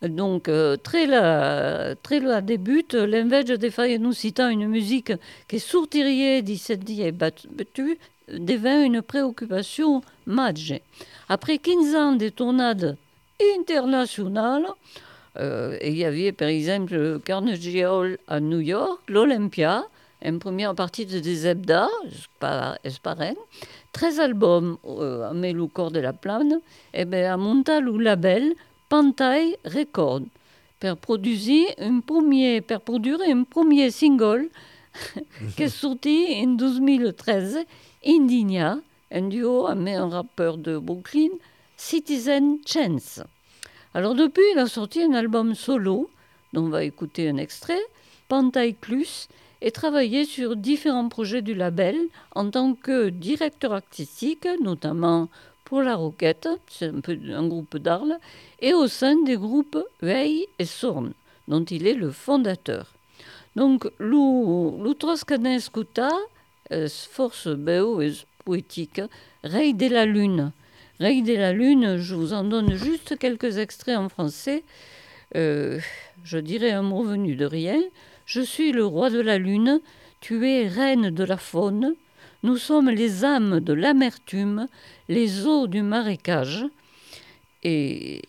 Donc, 0.08 0.48
euh, 0.48 0.76
très 0.76 1.06
là, 1.06 1.94
très 1.96 2.20
là 2.20 2.40
débute 2.40 2.94
l'invege 2.94 3.58
des 3.58 3.70
failles 3.70 3.98
nous 3.98 4.12
citant 4.12 4.48
une 4.48 4.68
musique 4.68 5.12
qui 5.48 5.56
est 5.56 5.58
sourtirier, 5.58 6.42
dissetti 6.42 7.02
et 7.02 7.12
battue, 7.12 7.98
devint 8.28 8.82
une 8.82 9.02
préoccupation 9.02 10.02
majeure. 10.26 10.80
Après 11.28 11.58
15 11.58 11.94
ans 11.94 12.12
de 12.12 12.28
tournades 12.28 12.96
internationales, 13.56 14.66
euh, 15.38 15.78
il 15.82 15.96
y 15.96 16.04
avait 16.04 16.32
par 16.32 16.48
exemple 16.48 16.94
le 16.94 17.18
Carnegie 17.18 17.84
Hall 17.84 18.18
à 18.28 18.40
New 18.40 18.60
York, 18.60 19.00
l'Olympia, 19.08 19.84
une 20.22 20.38
première 20.38 20.74
partie 20.74 21.06
de 21.06 21.18
des 21.18 21.34
Zebda, 21.34 21.88
Esparen, 22.84 23.34
13 23.92 24.20
albums 24.20 24.78
euh, 24.86 25.28
à 25.28 25.34
Melou 25.34 25.68
Corps 25.68 25.90
de 25.90 26.00
la 26.00 26.12
Plane, 26.12 26.60
et 26.92 27.04
bien 27.04 27.34
à 27.34 27.36
monta 27.36 27.80
le 27.80 27.96
label 27.98 28.54
Pantai 28.94 29.56
Record, 29.64 30.22
per 30.78 30.96
produire 30.96 31.74
un 31.80 31.98
premier, 32.00 32.60
per 32.60 32.78
produire 32.80 33.22
un 33.26 33.42
premier 33.42 33.90
single 33.90 34.50
qui 35.56 35.64
est 35.64 35.68
sorti 35.68 36.26
en 36.40 36.54
2013, 36.54 37.64
Indigna, 38.06 38.78
un 39.10 39.22
duo 39.22 39.66
avec 39.66 39.96
un 39.96 40.08
rappeur 40.08 40.58
de 40.58 40.78
Brooklyn, 40.78 41.30
Citizen 41.76 42.58
Chance. 42.64 43.20
Alors 43.94 44.14
depuis, 44.14 44.44
il 44.52 44.60
a 44.60 44.68
sorti 44.68 45.02
un 45.02 45.14
album 45.14 45.56
solo, 45.56 46.08
dont 46.52 46.66
on 46.66 46.68
va 46.68 46.84
écouter 46.84 47.28
un 47.28 47.38
extrait, 47.38 47.82
Pantai 48.28 48.74
Plus, 48.80 49.26
et 49.60 49.72
travaillé 49.72 50.24
sur 50.24 50.54
différents 50.54 51.08
projets 51.08 51.42
du 51.42 51.54
label 51.54 51.96
en 52.36 52.48
tant 52.48 52.74
que 52.74 53.08
directeur 53.08 53.72
artistique, 53.72 54.46
notamment 54.62 55.28
pour 55.64 55.82
La 55.82 55.96
Roquette, 55.96 56.48
c'est 56.68 56.88
un 56.88 57.00
peu 57.00 57.18
un 57.32 57.46
groupe 57.46 57.78
d'Arles, 57.78 58.18
et 58.60 58.74
au 58.74 58.86
sein 58.86 59.16
des 59.22 59.36
groupes 59.36 59.78
Veil 60.02 60.46
et 60.58 60.64
Sorn, 60.64 61.12
dont 61.48 61.64
il 61.64 61.86
est 61.86 61.94
le 61.94 62.10
fondateur. 62.10 62.92
Donc, 63.56 63.90
l'Utroscanin 63.98 65.58
Scuta, 65.58 66.10
euh, 66.72 66.88
force 66.88 67.48
béo 67.48 68.00
et 68.00 68.12
poétique, 68.44 69.00
Rei 69.42 69.72
de 69.72 69.88
la 69.88 70.06
Lune. 70.06 70.52
Rei 71.00 71.22
de 71.22 71.34
la 71.34 71.52
Lune, 71.52 71.96
je 71.98 72.14
vous 72.14 72.32
en 72.32 72.44
donne 72.44 72.74
juste 72.74 73.18
quelques 73.18 73.58
extraits 73.58 73.96
en 73.96 74.08
français. 74.08 74.64
Euh, 75.36 75.80
je 76.24 76.38
dirais 76.38 76.72
un 76.72 76.82
mot 76.82 77.02
venu 77.02 77.36
de 77.36 77.44
rien. 77.44 77.80
Je 78.26 78.40
suis 78.40 78.72
le 78.72 78.84
roi 78.84 79.10
de 79.10 79.20
la 79.20 79.38
Lune, 79.38 79.80
tu 80.20 80.48
es 80.48 80.66
reine 80.66 81.10
de 81.10 81.24
la 81.24 81.36
faune. 81.36 81.94
Nous 82.44 82.58
sommes 82.58 82.90
les 82.90 83.24
âmes 83.24 83.58
de 83.58 83.72
l'amertume, 83.72 84.68
les 85.08 85.46
eaux 85.46 85.66
du 85.66 85.80
marécage. 85.80 86.66
Et 87.62 88.20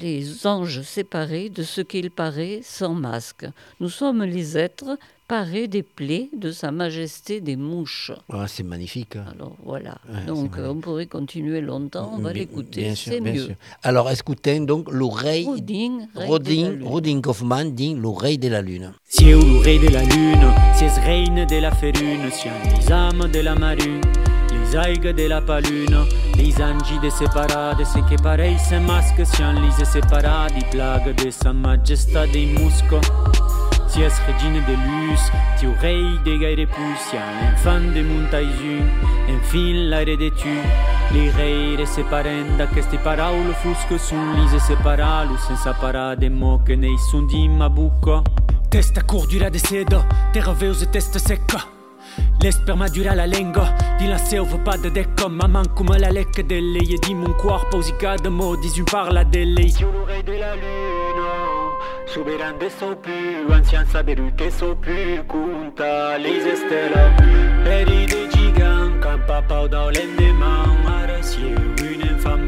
les 0.00 0.46
anges 0.46 0.82
séparés 0.82 1.48
de 1.48 1.62
ce 1.62 1.80
qu'il 1.80 2.10
paraît 2.10 2.60
sans 2.62 2.94
masque. 2.94 3.46
Nous 3.80 3.88
sommes 3.88 4.22
les 4.24 4.56
êtres 4.58 4.98
parés 5.28 5.66
des 5.66 5.82
plaies 5.82 6.28
de 6.36 6.52
sa 6.52 6.70
majesté 6.70 7.40
des 7.40 7.56
mouches. 7.56 8.12
Ah, 8.32 8.46
c'est 8.46 8.62
magnifique. 8.62 9.16
hein. 9.16 9.24
Alors 9.34 9.56
voilà. 9.64 9.98
Ouais, 10.08 10.14
c'est 10.20 10.26
donc 10.26 10.52
on 10.56 10.76
pourrait 10.76 11.06
continuer 11.06 11.60
longtemps, 11.60 12.12
on 12.14 12.18
va 12.18 12.32
l'écouter, 12.32 12.82
bien 12.82 12.94
sûr, 12.94 13.12
c'est 13.12 13.20
bien 13.20 13.32
mieux. 13.32 13.44
sûr. 13.46 13.54
Alors, 13.82 14.08
écoutez 14.10 14.60
donc 14.60 14.88
l'oreille. 14.90 15.44
Rodin, 15.46 16.06
de 16.14 16.20
la 16.20 16.26
Rodin, 16.26 16.70
Lune. 16.70 16.86
Rodin 16.86 17.20
Kaufmann 17.20 17.74
dit 17.74 17.94
l'oreille 17.94 18.38
de 18.38 18.48
la 18.48 18.62
lune. 18.62 18.92
Si 19.04 19.28
è 19.28 19.32
un 19.34 19.60
re 19.62 19.78
della 19.80 20.02
lune, 20.02 20.54
si 20.76 20.84
è 20.84 21.00
reine 21.04 21.44
della 21.46 21.72
ferune, 21.72 22.30
siamo 22.30 22.58
les 22.76 22.90
âmes 22.92 23.28
de 23.30 23.42
la 23.42 23.54
marune, 23.58 24.00
les 24.66 24.76
aigues 24.76 25.14
de 25.14 25.28
la 25.28 25.40
palune, 25.40 26.06
les 26.36 26.54
anges 26.62 27.00
de 27.02 27.10
séparades, 27.10 27.84
c'est 27.84 28.04
que 28.06 28.20
pareil 28.20 28.58
se 28.58 28.76
masque, 28.76 29.24
siamo 29.24 29.60
les 29.60 29.84
séparati, 29.84 30.64
plague 30.70 31.14
de 31.14 31.30
sa 31.30 31.52
majesté 31.52 32.26
des 32.32 32.46
muscles. 32.46 33.00
Si 33.88 34.02
es 34.02 34.12
regine 34.26 34.60
de 34.66 34.72
luz, 34.72 35.20
ti 35.58 35.66
rei 35.80 36.18
de 36.24 36.36
gaire 36.38 36.66
pusia, 36.66 37.22
l'enfant 37.40 37.94
de 37.94 38.02
montaisun, 38.02 38.84
enfin 39.28 39.88
l'aire 39.90 40.16
de 40.18 40.28
tu. 40.30 40.58
Li 41.12 41.30
reire 41.30 41.86
separen 41.86 42.56
d'aqueste 42.58 42.98
paraule 43.04 43.54
fusque 43.62 43.98
sun 43.98 44.34
lise 44.34 44.58
separalu 44.58 45.36
senza 45.46 45.72
parade 45.72 46.28
mo 46.28 46.60
che 46.64 46.74
nei 46.74 46.98
sun 47.10 47.26
di 47.26 47.48
ma 47.48 47.70
bucco. 47.70 48.22
Testa 48.68 49.04
cordura 49.04 49.48
de 49.48 49.58
seda, 49.58 50.04
terra 50.32 50.52
veuse 50.52 50.90
testa 50.90 51.20
secca. 51.20 51.75
L'esperma 52.40 52.88
dura 52.88 53.14
la 53.14 53.24
lingua, 53.24 53.74
di 53.98 54.06
la 54.06 54.18
selva 54.18 54.56
pas 54.58 54.78
de 54.78 54.90
décom, 54.90 55.34
maman 55.34 55.72
come 55.74 55.98
la 55.98 56.10
lecca 56.10 56.42
delle, 56.42 56.78
e 56.78 56.98
di 56.98 57.14
mon 57.14 57.34
corpo 57.34 57.80
si 57.80 57.94
cade 57.96 58.28
mo, 58.28 58.56
dis 58.56 58.76
un 58.78 58.84
parla 58.84 59.24
delle. 59.24 59.68
Sur 59.68 59.90
l'oreille 59.90 60.22
de 60.22 60.38
la 60.38 60.54
lune, 60.54 61.24
souverain 62.06 62.56
de 62.58 62.68
so 62.68 62.96
più, 62.96 63.52
ancien 63.52 63.86
saberu 63.86 64.32
che 64.36 64.50
so 64.50 64.76
più, 64.76 65.24
conta 65.26 66.16
les 66.18 66.54
stella. 66.54 67.14
Peri 67.64 68.06
de 68.06 68.28
gigant, 68.30 69.00
campa 69.00 69.42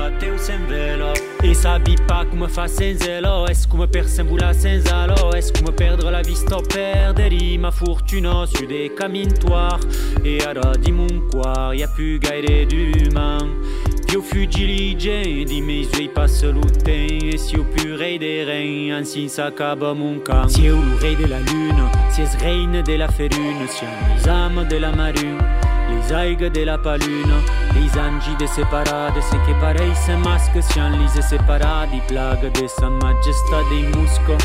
bateu 0.09 0.39
sem 0.39 0.59
velo. 0.67 1.13
E 1.43 1.55
sabi 1.55 1.95
pas 2.07 2.25
come 2.25 2.49
fa 2.49 2.67
senza 2.67 3.21
lo, 3.21 3.47
es 3.47 3.67
come 3.67 3.87
per 3.87 4.09
sembula 4.09 4.53
senza 4.53 5.07
lo, 5.07 5.35
es 5.35 5.51
come 5.51 5.73
perdre 5.73 6.11
la 6.11 6.23
vista 6.23 6.57
o 6.57 6.63
perdere 6.63 7.59
ma 7.59 7.71
fortuna 7.71 8.47
su 8.47 8.67
des 8.67 8.91
camintoires. 8.95 9.85
E 10.23 10.39
ara 10.45 10.75
di 10.77 10.93
mon 10.93 11.29
cuore, 11.29 11.77
y 11.77 11.83
a 11.83 11.89
plus 11.89 12.19
gaire 12.19 12.67
d'humain. 12.67 13.57
Io 14.11 14.23
fugilige 14.23 15.45
di 15.45 15.61
mes 15.61 15.87
yeux 15.99 16.09
passe 16.09 16.43
l'outin 16.45 17.19
Et 17.31 17.37
si 17.37 17.59
au 17.59 17.65
purée 17.65 18.19
des 18.19 18.43
reins 18.43 18.97
ainsi 18.97 19.29
s'accaba 19.29 19.93
mon 19.93 20.19
camp 20.21 20.49
Si 20.49 20.71
au 20.71 20.79
rei 20.99 21.15
de 21.15 21.27
la 21.27 21.41
lune, 21.41 21.85
si 22.11 22.23
es 22.23 22.37
reine 22.41 22.83
de 22.83 22.95
la 22.95 23.09
ferune 23.09 23.69
Si 23.69 23.85
âmes 24.27 24.67
de 24.67 24.79
la 24.79 24.93
marine, 24.93 25.37
de 26.07 26.65
la 26.65 26.79
palune 26.79 27.33
Les 27.75 27.99
angi 27.99 28.35
de 28.39 28.47
separade, 28.47 29.21
ce 29.21 29.37
che 29.45 29.55
pareil 29.61 29.95
se 29.95 30.13
masque 30.17 30.63
Sian 30.63 30.93
lise 30.99 31.23
separadi, 31.23 32.01
plague 32.07 32.51
de 32.53 32.67
sa 32.69 32.89
majesté 32.89 33.57
des 33.71 33.97
muscos 33.97 34.39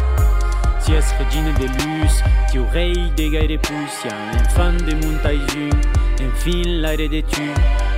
Si 0.80 0.94
es 0.94 1.14
regine 1.18 1.54
de 1.54 1.68
luz, 1.68 2.22
ti 2.52 2.60
rei 2.74 3.12
de 3.16 3.30
gaire 3.30 3.58
pussia 3.60 4.14
L'enfant 4.34 4.86
de 4.86 4.96
montaisun, 4.96 5.70
enfin 6.20 6.64
l'aire 6.82 7.10
de 7.10 7.22
tu 7.22 7.52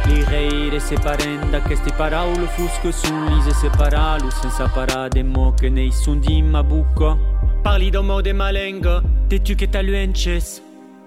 Li 0.08 0.24
reire 0.24 0.80
separen 0.80 1.50
d'aqueste 1.52 1.92
paraule 1.98 2.48
fusque 2.56 2.92
sun 2.94 3.26
lise 3.32 3.56
separalu 3.56 4.30
senza 4.30 4.68
parade 4.68 5.24
mo 5.24 5.54
che 5.54 5.70
nei 5.70 5.92
sun 5.92 6.20
di 6.20 6.42
ma 6.42 6.62
bucco 6.64 7.18
Parli 7.64 7.90
d'omo 7.90 8.22
de 8.22 8.34
malenga, 8.34 9.02
de 9.28 9.42
tu 9.42 9.56
che 9.56 9.68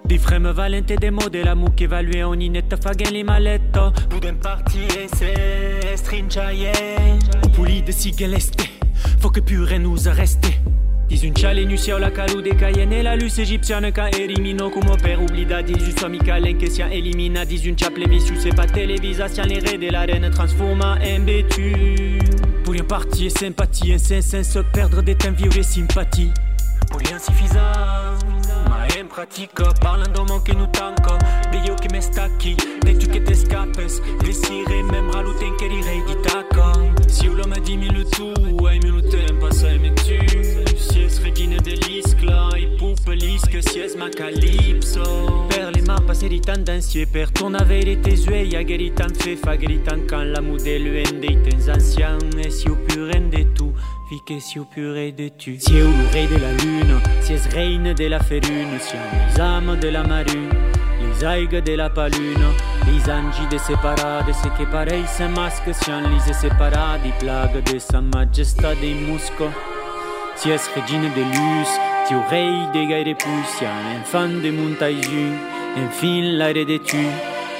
Di 0.09 0.16
fremme 0.16 0.55
valente 0.55 0.94
de 0.94 1.11
mo 1.11 1.29
de 1.29 1.42
l'amour 1.42 1.75
che 1.75 1.87
value 1.87 2.23
ogni 2.23 2.49
netta 2.49 2.79
faghen 2.79 3.12
li 3.12 3.23
maletto 3.23 3.92
Puden 4.09 4.38
partire 4.38 5.07
se 5.14 5.97
strinciaie 5.97 7.18
Puli 7.53 7.83
de 7.83 7.92
sigeleste, 7.92 8.62
faut 9.18 9.31
que 9.31 9.40
pure 9.40 9.79
nous 9.79 10.09
arreste 10.09 10.49
Dis 11.09 11.27
un 11.27 11.35
challenge 11.35 11.77
sia 11.77 11.99
la 11.99 12.11
calu 12.11 12.40
de 12.40 12.55
Cayenne 12.55 13.03
la 13.03 13.16
luce 13.16 13.42
égyptienne 13.42 13.92
ca 13.92 14.09
elimino 14.09 14.71
come 14.71 14.97
per 14.97 15.18
oblida 15.18 15.61
dis 15.61 15.77
juste 15.77 16.07
amicalen 16.07 16.57
che 16.57 16.71
sia 16.71 16.88
elimina 16.88 17.44
dis 17.44 17.66
un 17.66 17.77
chaple 17.77 18.09
vicious 18.09 18.40
c'est 18.40 18.55
pas 18.55 18.66
télévisa 18.66 19.29
sia 19.29 19.44
les 19.44 19.59
raies 19.59 19.77
de 19.77 19.90
la 19.90 20.07
reine 20.07 20.31
transforma 20.31 20.97
en 21.03 21.21
bétu 21.21 22.18
Pour 22.64 22.75
un 22.75 22.85
parti 22.85 23.27
et 23.27 23.31
sympathie 23.31 23.92
un 23.92 23.99
se 23.99 24.59
perdre 24.73 25.03
des 25.03 25.14
temps 25.14 25.33
vieux 25.33 25.55
et 25.55 25.62
sympathie. 25.62 26.31
Pour 26.90 27.01
insuffisant 27.01 27.55
ma 27.55 28.35
en 28.35 28.38
pratica 29.18 29.72
parlando 29.81 30.22
mo 30.22 30.40
che 30.42 30.54
nu 30.54 30.70
tanca 30.70 31.16
de 31.50 31.57
io 31.66 31.74
che 31.74 31.88
me 31.90 32.00
stacchi 32.00 32.54
de 32.54 32.96
tu 32.96 33.11
che 33.11 33.20
te 33.20 33.35
scappes 33.35 34.00
desire 34.18 34.81
membra 34.85 35.22
luten 35.22 35.57
che 35.57 35.66
direi 35.66 36.04
di 36.04 36.16
tacca 36.20 36.70
si 37.09 37.26
ulo 37.26 37.44
me 37.48 37.59
di 37.61 37.76
mi 37.76 37.88
tu 38.11 38.33
ai 38.64 38.78
minute 38.78 39.24
passa 39.40 39.70
e 39.70 39.78
me 39.78 39.92
tu. 39.94 40.14
Si 40.76 41.02
es 41.02 41.20
regine 41.20 41.61
de 41.61 41.74
l'iscla 41.74 42.50
i 42.57 42.76
pupe 42.76 43.16
lisque 43.16 43.61
si 43.61 43.81
es 43.81 43.96
ma 43.96 44.09
calypso 44.09 45.46
per 45.48 45.72
les 45.72 45.83
mains 45.83 46.00
passées 46.07 46.28
di 46.28 46.38
tendancieux 46.38 47.09
per 47.11 47.33
ton 47.33 47.54
avere 47.54 48.00
tes 48.00 48.24
yeux 48.24 48.46
ya 48.46 48.62
geritan 48.62 49.12
fe 49.14 49.35
fa 49.35 49.57
geritan 49.57 50.07
quand 50.07 50.31
la 50.31 50.40
modèle 50.40 51.02
dei 51.18 51.37
tens 51.42 51.68
anciens 51.68 52.18
et 52.38 52.50
si 52.50 52.68
au 52.68 52.76
puren 52.87 53.31
de 53.31 53.42
tout 53.52 53.72
Que 54.11 54.40
si 54.40 54.59
au 54.59 54.64
purée 54.64 55.12
de 55.12 55.29
tu. 55.29 55.59
Si 55.61 55.75
de 55.75 56.38
la 56.40 56.53
lune 56.64 56.99
Si 57.21 57.35
es 57.35 57.47
reine 57.53 57.92
de 57.92 58.07
la 58.09 58.18
ferune 58.18 58.79
Si 58.81 58.97
les 58.97 59.40
âmes 59.40 59.77
de 59.79 59.88
la 59.88 60.03
marine 60.03 60.49
Les 60.99 61.25
aigues 61.27 61.62
de 61.62 61.75
la 61.75 61.90
palune 61.90 62.49
Les 62.87 63.11
angi 63.11 63.47
de 63.51 63.59
separade 63.59 64.33
Ce 64.33 64.49
che 64.57 64.66
pareil 64.66 65.07
se 65.07 65.25
masque 65.29 65.75
Si 65.75 65.90
en 65.90 66.09
lise 66.09 66.33
separadi 66.33 67.12
Plague 67.21 67.62
de 67.71 67.79
sa 67.79 68.01
majesté 68.01 68.75
des 68.81 68.94
muscos 68.94 69.53
Si 70.37 70.51
es 70.51 70.68
regine 70.75 71.11
de 71.14 71.23
luz 71.23 71.68
Si 72.07 72.14
au 72.14 72.23
rei 72.31 72.51
de 72.73 72.88
gaire 72.88 73.14
pussia 73.14 73.68
L'enfant 73.92 74.40
de 74.42 74.51
montaisun 74.51 75.37
Enfin 75.77 76.23
l'aire 76.23 76.64
de 76.64 76.79
tu 76.79 76.97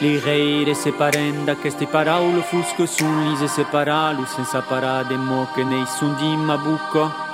Li 0.01 0.13
reire 0.23 0.75
se 0.79 0.93
parent 0.95 1.41
d’aqueste 1.47 1.87
paraulo 1.91 2.43
fusco 2.51 2.87
son 2.87 3.17
lise 3.25 3.49
separalu 3.51 4.27
senza 4.35 4.61
parar 4.63 5.03
de 5.09 5.17
mo 5.19 5.41
que 5.55 5.65
neii 5.65 5.87
son 5.99 6.15
din 6.21 6.39
ma 6.47 6.57
buco. 6.57 7.28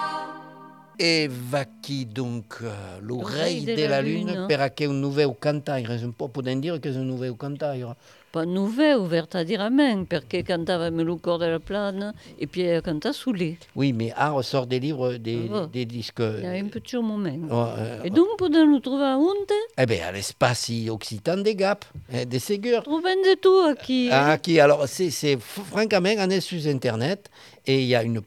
Et 0.99 1.29
vaqui 1.29 2.07
donc 2.07 2.59
euh, 2.63 3.01
lo 3.03 3.19
rei 3.19 3.43
rei 3.43 3.61
de 3.65 3.75
de 3.75 3.87
la 3.89 4.01
lune 4.01 4.33
lune. 4.33 4.47
per 4.47 4.73
che 4.75 4.87
un 4.87 5.01
nouveau 5.01 5.35
cantaire, 5.39 5.99
un 6.05 6.13
po' 6.13 6.29
podem 6.29 6.61
dire 6.61 6.79
è 6.81 6.89
un 6.89 7.07
nouveau 7.07 7.35
cantaire. 7.37 7.97
Pas 8.31 8.45
nouveau, 8.47 9.07
vertadiramen, 9.07 10.07
perché 10.07 10.43
cantava 10.43 10.91
Melucor 10.91 11.39
de 11.39 11.47
la 11.47 11.61
Plane 11.61 12.13
et 12.37 12.49
puis 12.49 12.65
canta 12.83 13.13
Soulé. 13.13 13.59
Oui, 13.77 13.93
mais 13.93 14.13
art 14.17 14.43
sort 14.43 14.67
des 14.67 14.81
livres, 14.81 15.19
des, 15.19 15.49
Ah. 15.53 15.69
des 15.73 15.85
disques. 15.85 16.19
Il 16.39 16.43
y 16.43 16.47
a 16.47 16.51
un 16.51 16.67
petit 16.69 16.97
moment. 16.97 17.39
Oh, 17.49 17.79
euh, 17.79 18.03
Et 18.03 18.11
donc, 18.11 18.37
podem 18.37 18.71
lo 18.73 18.81
trobar 18.81 19.19
onde? 19.21 19.53
eh 19.79 19.87
bien, 19.87 20.07
à 20.09 20.11
l'espace 20.13 20.71
occitan 20.91 21.37
des 21.45 21.55
Gap, 21.55 21.85
eh, 22.13 22.25
des 22.27 22.41
Ségur. 22.41 22.83
Troben 22.83 23.19
de 23.23 23.35
tout 23.41 23.61
aquí. 23.69 24.09
Ah, 24.11 24.33
Aquí, 24.33 24.59
alors, 24.59 24.89
c'est 24.89 25.11
c'est 25.11 25.37
f- 25.37 25.63
francament, 25.71 26.17
on 26.19 26.31
est 26.31 26.41
sur 26.41 26.59
Internet 26.67 27.31
et 27.67 27.83
il 27.83 27.87
y 27.87 27.95
a 27.95 28.03
une 28.03 28.21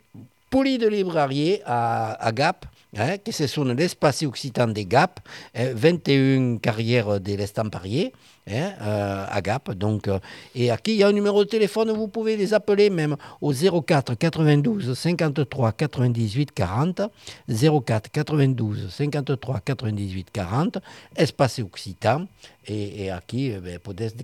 polie 0.50 0.78
de 0.78 0.88
librairies 0.88 1.60
à, 1.66 2.32
Gap, 2.34 2.66
hein, 2.98 3.18
qui 3.18 3.32
se 3.32 3.48
sont 3.48 3.66
l'espace 3.66 4.24
occitan 4.24 4.68
des 4.68 4.86
Gap, 4.86 5.20
hein, 5.56 5.72
21 5.74 6.58
carrières 6.58 7.20
de 7.20 7.34
l'Estamparié. 7.36 8.14
Hein, 8.50 8.72
euh, 8.82 9.26
à 9.30 9.42
Gap. 9.42 9.72
Donc, 9.74 10.08
euh, 10.08 10.20
et 10.56 10.72
aquí, 10.72 10.92
il 10.94 10.98
y 11.00 11.04
a 11.04 11.08
un 11.08 11.12
numéro 11.12 11.44
de 11.44 11.50
téléphone, 11.50 11.92
vous 11.92 12.08
pouvez 12.08 12.38
les 12.38 12.54
appeler 12.54 12.90
même 12.90 13.16
au 13.42 13.52
04 13.54 14.16
92 14.16 14.94
53 14.94 15.72
98 15.74 16.52
40. 16.54 17.02
04 17.50 18.10
92 18.12 18.88
53 18.90 19.60
98 19.66 20.28
40, 20.32 20.78
espace 21.16 21.60
occitan. 21.60 22.26
Et, 22.70 23.06
et 23.06 23.12
aquí, 23.12 23.48
eh 23.48 23.60
ben, 23.60 23.80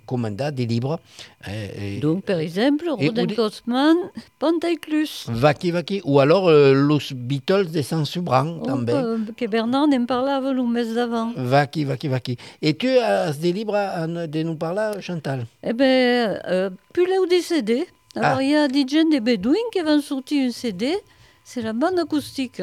commander 0.06 0.50
des 0.52 0.66
livres. 0.66 1.00
eh, 1.48 2.00
Donc, 2.02 2.26
par 2.26 2.40
exemple, 2.40 2.84
des- 3.00 3.36
Cosman, 3.36 3.96
Pantaiclus. 4.38 5.28
Vaki 5.30 5.72
Vaki, 5.72 6.02
ou 6.04 6.20
alors 6.20 6.50
euh, 6.50 6.74
Los 6.74 7.14
Beatles 7.16 7.72
de 7.72 7.82
Saint-Subran, 7.82 8.60
també. 8.60 8.92
Oh, 8.94 9.18
que 9.38 9.46
Bernard 9.48 9.88
n'en 9.88 10.06
parlava 10.06 10.52
le 10.52 10.62
mes 10.64 10.94
d'avant. 10.94 11.32
Vaki 11.38 11.86
Vaki 11.86 12.10
Vaki. 12.10 12.38
Et 12.62 12.74
tu 12.76 12.90
as 12.98 13.32
des 13.32 13.54
livres 13.54 13.76
à, 13.76 14.06
à 14.18 14.28
de 14.28 14.44
nous 14.44 14.56
parler, 14.56 15.02
Chantal? 15.02 15.46
Eh 15.64 15.74
bien, 15.74 16.40
euh, 16.48 16.70
plus 16.94 17.06
là 17.08 17.20
où 17.22 17.26
des 17.26 17.42
CD. 17.42 17.88
Alors, 18.16 18.38
Ah. 18.38 18.44
il 18.44 18.50
y 18.50 18.56
a 18.56 18.68
des 18.68 18.88
jeunes 18.88 19.10
des 19.10 19.20
Bédouins 19.20 19.68
qui 19.72 19.82
vont 19.82 20.02
sortir 20.02 20.48
un 20.48 20.52
CD. 20.52 20.96
C'est 21.44 21.62
la 21.62 21.74
bande 21.74 22.00
acoustique. 22.00 22.62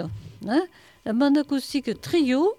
hein. 0.48 0.62
La 1.04 1.12
bande 1.12 1.38
acoustique 1.38 2.00
trio, 2.00 2.54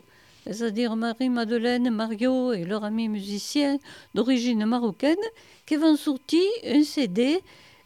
c'est-à-dire 0.46 0.96
Marie-Madeleine, 0.96 1.90
Mario 1.90 2.54
et 2.54 2.66
leur 2.66 2.84
ami 2.84 3.08
musicien 3.08 3.78
d'origine 4.14 4.66
marocaine, 4.66 5.16
qui 5.66 5.76
vont 5.78 5.96
sortir 5.96 6.42
un 6.66 6.84
CD 6.84 7.42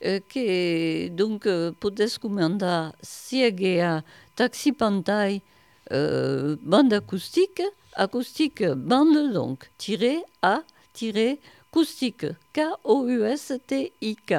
euh, 0.05 0.19
qui 0.29 0.39
est 0.39 1.09
donc 1.09 1.45
euh, 1.45 1.71
podés 1.79 2.07
commander 2.21 2.89
Siegea 3.01 4.01
Taxi 4.35 4.71
Pantai 4.71 5.41
euh, 5.91 6.55
bande 6.63 6.91
acoustique, 6.93 7.61
acoustique 7.93 8.63
bande 8.65 9.31
donc, 9.33 9.69
tiré 9.77 10.17
A, 10.41 10.61
acoustique, 11.71 12.25
K-O-U-S-T-I-K. 12.53 14.33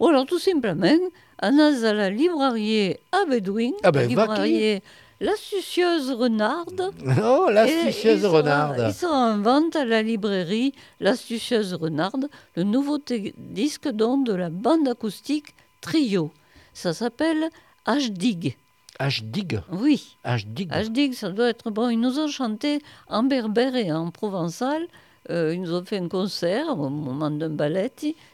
Ou 0.00 0.06
alors 0.08 0.26
tout 0.26 0.38
simplement, 0.38 0.98
on 1.42 1.58
a 1.58 1.88
à 1.88 1.92
la 1.92 2.10
librairie 2.10 2.96
à 3.12 3.24
Bédouin, 3.28 3.70
Ah 3.82 3.92
ben, 3.92 4.08
librairie 4.08 4.80
L'Astucieuse 5.20 6.12
Renarde. 6.12 6.92
Oh, 7.22 7.48
l'astucieuse 7.50 8.24
renarde. 8.24 8.84
Il 8.86 8.94
sera 8.94 9.32
en 9.32 9.38
vente 9.38 9.74
à 9.74 9.84
la 9.84 10.00
librairie 10.02 10.72
L'Astucieuse 11.00 11.74
Renarde, 11.74 12.28
le 12.54 12.62
nouveau 12.62 12.98
disque 13.36 13.88
donc 13.88 14.26
de 14.26 14.34
la 14.34 14.48
bande 14.48 14.86
acoustique 14.86 15.54
Trio. 15.80 16.30
Ça 16.72 16.92
s'appelle 16.92 17.50
H-Dig. 17.86 18.56
Ashdig. 18.98 19.60
Oui. 19.70 20.16
Que 20.24 21.14
ça 21.14 21.30
doit 21.30 21.48
être 21.48 21.70
bon. 21.70 21.88
Ils 21.88 22.00
nous 22.00 22.18
ont 22.18 22.28
chanté 22.28 22.80
en 23.08 23.22
berbère 23.22 23.76
et 23.76 23.92
en 23.92 24.10
provençal. 24.10 24.86
Euh, 25.30 25.52
ils 25.54 25.60
nous 25.60 25.74
ont 25.74 25.84
fait 25.84 25.98
un 25.98 26.08
concert 26.08 26.70
au 26.78 26.88
moment 26.88 27.30
d'un 27.30 27.50
ballet 27.50 27.90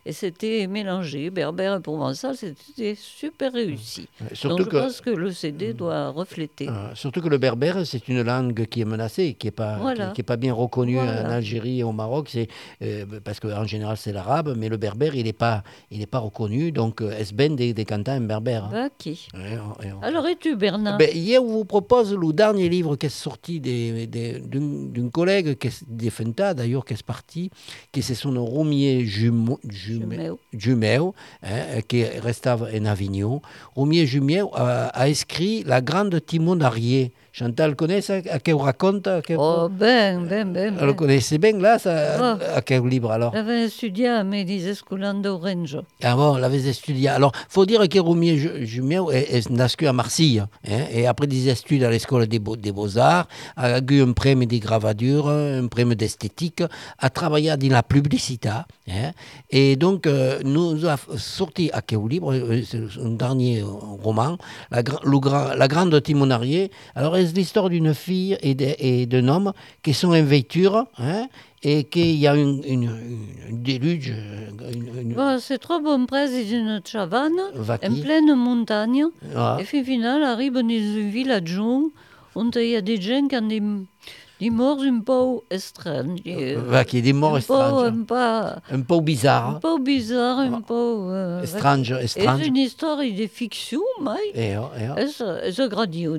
et 0.07 0.12
c'était 0.12 0.66
mélangé. 0.68 1.31
Berbère 1.31 1.77
et 1.77 1.81
provençal, 1.81 2.37
c'était 2.37 2.94
super 2.97 3.53
réussi. 3.53 4.07
Surtout 4.33 4.57
Donc 4.59 4.66
je 4.66 4.70
que, 4.70 4.77
pense 4.77 5.01
que 5.01 5.11
le 5.11 5.33
CD 5.33 5.73
doit 5.75 6.11
refléter. 6.11 6.68
euh, 6.68 6.94
surtout 6.94 7.20
que 7.20 7.29
le 7.29 7.38
berbère, 7.38 7.85
c'est 7.85 8.07
une 8.09 8.23
langue 8.23 8.66
qui 8.66 8.81
est 8.83 8.85
menacée, 8.85 9.35
qui 9.38 9.49
n'est 9.49 9.51
pas, 9.51 9.79
Voilà. 9.79 10.09
qui, 10.09 10.12
qui 10.14 10.20
est 10.20 10.25
pas 10.25 10.37
bien 10.37 10.53
reconnue 10.55 10.94
Voilà. 10.97 11.23
en 11.27 11.31
Algérie 11.31 11.81
et 11.81 11.83
au 11.85 11.92
Maroc. 11.92 12.29
C'est, 12.31 12.49
euh, 12.83 13.05
parce 13.25 13.40
qu'en 13.40 13.64
général, 13.64 13.97
c'est 13.97 14.12
l'arabe, 14.12 14.55
mais 14.57 14.68
le 14.68 14.77
berbère, 14.77 15.14
il 15.16 15.25
n'est 15.25 15.33
pas, 15.33 15.64
il 15.90 16.01
est 16.01 16.07
pas 16.07 16.20
reconnu. 16.20 16.70
Donc, 16.70 17.01
euh, 17.01 17.11
est 17.11 17.33
ben 17.35 17.57
des, 17.57 17.75
des 17.75 17.85
cantants 17.85 18.16
en 18.16 18.20
berbère? 18.20 18.68
Bah, 18.70 18.88
qui? 18.97 19.27
On- 19.35 19.83
et 19.83 19.92
on- 19.92 20.01
Alors, 20.03 20.27
es-tu, 20.27 20.55
Bernard? 20.57 20.99
Ben, 20.99 21.11
hier, 21.12 21.42
on 21.42 21.47
vous 21.49 21.64
propose 21.64 22.14
le 22.14 22.33
dernier 22.33 22.68
livre 22.68 22.94
qui 22.97 23.07
est 23.07 23.09
sorti 23.09 23.59
des- 23.61 24.07
des- 24.07 24.38
d'un 24.38 24.61
d'un 24.94 25.09
collègue 25.11 25.57
qui 25.59 25.66
est 25.68 25.85
des 25.88 26.11
Fenta, 26.11 26.55
d'ailleurs, 26.55 26.84
qui 26.85 26.94
est 26.94 27.03
parti, 27.03 27.51
qui 27.92 28.03
c'est 28.03 28.14
son 28.14 28.35
Roumier 28.44 29.05
Jumeau, 29.05 29.59
Jume- 29.68 30.11
Jumeau. 30.12 30.38
Jumeau, 30.53 31.14
hein, 31.42 31.81
qui 31.88 32.05
reste 32.05 32.47
en 32.47 32.85
Avignon. 32.85 33.40
Roumier 33.75 34.07
Jumeau 34.07 34.51
a, 34.55 34.87
a 34.88 35.09
écrit 35.09 35.62
La 35.64 35.81
Grande 35.81 36.25
Timon 36.25 36.57
d'Arié. 36.57 37.12
Chantal 37.37 37.75
connaît 37.75 37.99
À 38.31 38.38
quel 38.38 38.55
raconte 38.55 39.09
à 39.09 39.20
quel- 39.20 39.38
Oh, 39.40 39.68
ben, 39.68 40.25
ben, 40.25 40.53
ben. 40.53 40.77
Elle 40.79 40.87
le 40.87 40.92
ben. 40.92 40.94
connaissait 40.94 41.38
bien, 41.38 41.59
là, 41.59 41.81
ça, 41.81 42.37
Ah. 42.38 42.38
à 42.55 42.62
quel 42.62 42.87
livre 42.87 43.11
alors? 43.11 43.33
J'avais 43.35 43.64
étudié 43.66 44.07
à 44.07 44.23
Médis 44.23 44.68
Escolan 44.68 45.14
d'Orange. 45.14 45.79
Ah 46.05 46.14
bon, 46.14 46.37
l'avait 46.37 46.64
étudié. 46.68 47.09
Alors, 47.09 47.33
faut 47.49 47.66
dire 47.66 47.88
que 47.88 47.99
Roumier 47.99 48.37
Ju- 48.38 48.64
Jumeau 48.64 49.11
est, 49.11 49.51
nascu 49.51 49.88
à 49.88 49.92
Marseille. 49.92 50.38
hein, 50.70 50.83
et 50.92 51.09
après 51.09 51.27
des 51.27 51.49
études 51.49 51.83
à 51.83 51.90
l'école 51.90 52.29
des, 52.29 52.38
beaux- 52.38 52.55
des 52.55 52.70
beaux-arts, 52.70 53.27
a 53.57 53.81
eu 53.81 54.01
un 54.03 54.12
prême 54.12 54.44
de 54.47 54.59
gravure, 54.59 55.29
un 55.29 55.66
prême 55.66 55.97
d'esthétique, 55.97 56.62
a 57.01 57.11
travaillé 57.11 57.57
dans 57.57 57.68
la 57.73 57.83
publicité. 57.83 58.49
hein, 58.49 59.11
et 59.51 59.75
donc, 59.75 60.07
euh, 60.07 60.38
nous 60.44 60.87
a 60.87 60.97
sorti 61.16 61.68
à 61.73 61.83
quel 61.83 61.99
livre, 62.09 62.33
euh, 62.33 62.62
c'est 62.64 62.79
un 63.05 63.11
dernier 63.11 63.61
roman, 63.62 64.37
La, 64.70 64.83
le 64.83 65.57
la 65.59 65.66
Grande 65.66 66.01
Timonarié. 66.01 66.70
Alors, 66.94 67.16
c'est 67.26 67.37
l'histoire 67.37 67.68
d'une 67.70 67.94
fille 67.94 68.37
et 68.42 69.06
d'un 69.06 69.28
homme 69.28 69.52
qui 69.82 69.92
sont 69.94 70.12
en 70.14 70.22
voiture, 70.22 70.87
hein, 70.98 71.26
et 71.62 71.84
qu'il 71.84 72.16
y 72.16 72.26
a 72.26 72.34
une, 72.37 72.62
une, 72.66 72.82
une- 72.82 72.90
un 73.50 73.52
déluge, 73.52 74.12
une- 74.72 75.14
Bon, 75.14 75.38
c'est 75.40 75.58
trop 75.58 75.80
bon 75.80 76.04
près 76.06 76.28
d'une 76.44 76.80
chavane, 76.84 77.32
Va 77.54 77.74
en 77.82 77.94
pleine 78.02 78.34
montagne. 78.34 79.04
Ah. 79.34 79.56
Et 79.60 79.64
puis, 79.64 79.82
final, 79.84 80.22
arrive 80.22 80.52
dans 80.54 80.60
un 80.60 81.08
village 81.10 81.58
où 81.58 81.90
il 82.56 82.68
y 82.68 82.76
a 82.76 82.80
des 82.80 83.00
gens 83.00 83.26
qui 83.28 83.37
ont 83.37 83.42
des, 83.48 83.62
des 84.40 84.51
morts 84.51 84.81
un 84.83 85.01
peu 85.01 85.38
étranges. 85.51 86.07
euh, 86.27 86.61
Va 86.66 86.85
qui 86.85 86.99
est 86.99 87.03
des 87.03 87.12
morts 87.12 87.37
un 87.37 87.40
peu, 87.40 87.55
étranges. 87.55 87.87
un 87.87 88.03
peu, 88.03 88.75
Un 88.75 88.81
peu 88.81 89.01
bizarre. 89.01 89.49
un 89.57 89.61
peu 89.61 89.79
bizarre, 89.81 90.38
un 90.40 90.61
peu... 90.61 90.75
euh, 90.75 91.42
Étrange, 91.42 91.92
Et 91.92 92.05
étrange. 92.18 92.40
c'est 92.42 92.47
une 92.49 92.57
histoire 92.57 92.99
de 92.99 93.27
fiction, 93.27 93.81
mais 94.03 94.11
Et, 94.35 94.57
oh, 94.57 94.64
oh. 94.97 94.99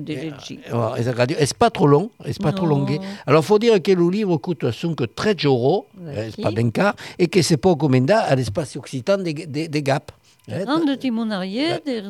DLG. 0.00 0.52
Et, 0.52 0.58
oh, 0.72 0.90
et 0.96 1.02
ça 1.02 1.12
gradué. 1.12 1.36
Et 1.40 1.46
c'est 1.46 1.56
pas 1.58 1.70
trop 1.70 1.86
long, 1.86 2.10
c'est 2.24 2.42
pas 2.42 2.52
trop 2.52 2.66
longué? 2.66 3.00
Alors, 3.26 3.44
faut 3.44 3.58
dire 3.58 3.80
que 3.82 3.92
le 3.92 4.08
livre 4.10 4.36
coûte 4.38 4.64
que 4.94 5.04
13 5.04 5.36
euros, 5.44 5.86
Ouais, 6.00 6.26
eh, 6.28 6.30
c'est 6.34 6.42
pas 6.42 6.50
bien 6.50 6.70
car, 6.70 6.94
et 7.18 7.28
que 7.28 7.42
c'est 7.42 7.56
pas 7.56 7.74
commandé 7.74 8.12
à 8.12 8.34
l'espace 8.34 8.76
occitan 8.76 9.18
des, 9.18 9.34
des, 9.34 9.68
des 9.68 9.82
Gap. 9.82 10.10
Eh, 10.48 10.64
Grande 10.64 10.98
Timonarié 10.98 11.80
de, 11.86 12.02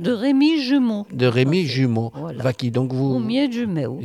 de 0.00 0.12
Rémi 0.12 0.58
Jumeau. 0.60 1.06
de 1.12 1.26
Rémi 1.26 1.64
Jumeau. 1.66 2.10
Voilà. 2.14 2.42
Va 2.42 2.52
qui, 2.52 2.70
donc 2.70 2.92
vous, 2.92 3.20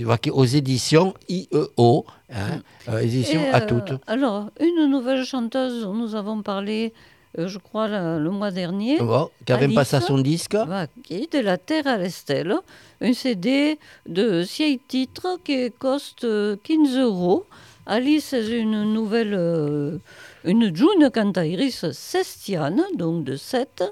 va 0.06 0.18
qui, 0.18 0.30
aux 0.30 0.46
éditions 0.46 1.14
IEO, 1.28 2.06
hein, 2.32 2.62
euh, 2.90 3.00
éditions 3.00 3.42
Et, 3.42 3.50
à 3.50 3.64
euh, 3.64 3.68
toutes. 3.68 4.00
Alors, 4.08 4.50
une 4.60 4.90
nouvelle 4.90 5.24
chanteuse 5.26 5.84
dont 5.84 5.94
nous 5.94 6.16
avons 6.16 6.42
parlé, 6.44 6.94
euh, 7.38 7.48
je 7.48 7.58
crois, 7.58 7.88
la- 7.88 8.20
le 8.20 8.30
mois 8.30 8.52
dernier, 8.52 8.98
Bon, 9.00 9.30
qui 9.46 9.52
avait 9.54 9.68
passé 9.74 10.00
son 10.02 10.18
disque. 10.20 10.56
va- 10.56 10.88
qui 11.04 11.28
de 11.32 11.40
la 11.40 11.58
Terre 11.58 11.88
à 11.88 11.98
l'Estelle, 11.98 12.56
un 13.02 13.14
CD 13.14 13.78
de 14.08 14.44
six 14.44 14.80
titres 14.88 15.40
qui 15.44 15.72
coste 15.78 16.24
euh, 16.26 16.56
15 16.64 16.96
euros. 16.98 17.46
Alice 17.86 18.34
est 18.34 18.50
une 18.60 18.94
nouvelle, 18.94 19.34
euh, 19.34 19.98
une 20.44 20.76
jeune 20.76 21.10
cantatrice 21.12 21.92
sestiane, 21.92 22.84
donc 22.96 23.26
de 23.26 23.36
7, 23.36 23.84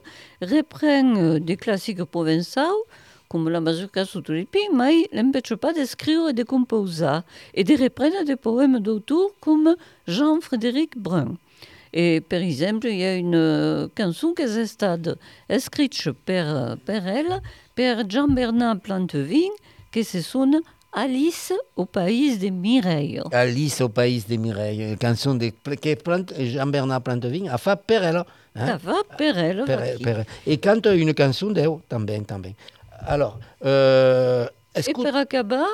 reprend 0.41 1.39
des 1.39 1.57
classiques 1.57 2.03
provençaux, 2.03 2.86
comme 3.29 3.49
la 3.49 3.60
mazurka 3.60 4.05
pieds, 4.05 4.69
mais 4.73 5.07
l'empêche 5.12 5.55
pas 5.55 5.73
d'écrire 5.73 6.29
et 6.29 6.33
de 6.33 6.43
composer, 6.43 7.19
et 7.53 7.63
de 7.63 7.75
reprendre 7.81 8.23
des 8.23 8.38
poèmes 8.38 8.79
d'auteurs 8.79 9.31
comme 9.41 9.75
Jean-Frédéric 10.07 10.97
Brun. 10.97 11.36
Et 11.93 12.21
par 12.21 12.39
exemple, 12.39 12.88
il 12.88 12.97
y 12.97 13.05
a 13.05 13.15
une 13.15 13.89
chanson 13.97 14.33
qui 14.33 14.43
est 14.43 14.69
écrite 15.49 16.12
par, 16.25 16.77
elle, 16.88 17.41
par 17.75 18.10
Jean-Bernard 18.10 18.79
Plantevin, 18.79 19.49
qui 19.91 20.03
se 20.03 20.21
sonne 20.21 20.62
Alice 20.99 21.53
au 21.75 21.86
pays 21.86 22.38
des 22.39 22.49
Mireilles. 22.49 23.21
Alice 23.31 23.81
au 23.81 23.89
pays 23.89 24.23
des 24.27 24.38
Mireilles, 24.39 24.81
une 24.81 24.97
chanson 24.99 25.36
de 25.36 25.51
Jean-Bernard 26.39 27.01
Plantevin 27.03 27.45
a 27.51 27.60
fait 27.60 27.79
per 27.86 27.99
elle. 28.03 28.15
hein? 28.15 28.25
Ça 28.55 28.77
va, 28.77 28.95
par 29.15 29.38
elle. 29.38 29.63
Per- 29.63 29.75
va 29.75 29.88
qui. 29.95 30.03
per- 30.03 30.23
et 30.47 30.57
quand 30.57 30.83
une 30.88 31.13
chanson 31.15 31.51
d'eux, 31.51 31.69
também, 31.88 32.23
também. 32.25 32.55
Alors, 33.05 33.38
euh, 33.63 34.47
est-ce 34.73 34.89
que... 34.89 34.99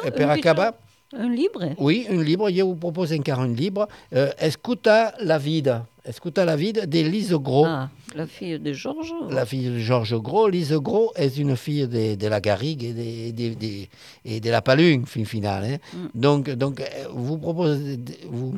Et 0.05 0.11
per 0.11 0.29
acaba, 0.29 0.73
un 1.17 1.29
livre. 1.29 1.69
oui, 1.77 2.05
un 2.09 2.21
livre, 2.21 2.49
je 2.51 2.61
vous 2.61 2.75
propose 2.75 3.13
encore 3.13 3.39
un 3.39 3.47
livre. 3.47 3.87
Euh, 4.13 4.29
Escuta 4.37 5.13
la 5.21 5.37
vida. 5.37 5.85
Escuta 6.05 6.43
la 6.43 6.57
vida 6.57 6.85
de 6.85 6.99
Lise 7.01 7.33
Gros. 7.39 7.65
Ah, 7.65 7.89
la 8.15 8.27
fille 8.27 8.59
de 8.59 8.73
Georges. 8.73 9.13
La 9.29 9.45
fille 9.45 9.69
de 9.69 9.79
Georges 9.79 10.15
Gros. 10.19 10.47
Lise 10.47 10.73
Gros 10.73 11.11
est 11.15 11.37
une 11.37 11.55
fille 11.55 11.87
de, 11.87 12.15
de 12.15 12.27
la 12.27 12.39
Garrigue 12.39 12.83
et 12.83 13.31
de, 13.31 13.49
de, 13.49 13.53
de- 13.55 13.87
et 14.25 14.39
de 14.39 14.49
la 14.49 14.61
Palune, 14.61 15.05
fin 15.05 15.25
finale. 15.25 15.63
hein. 15.65 15.77
Donc, 16.15 16.49
donc, 16.49 16.79
euh, 16.81 16.85
vous 17.13 17.37
proposez, 17.37 17.99
vous 18.29 18.53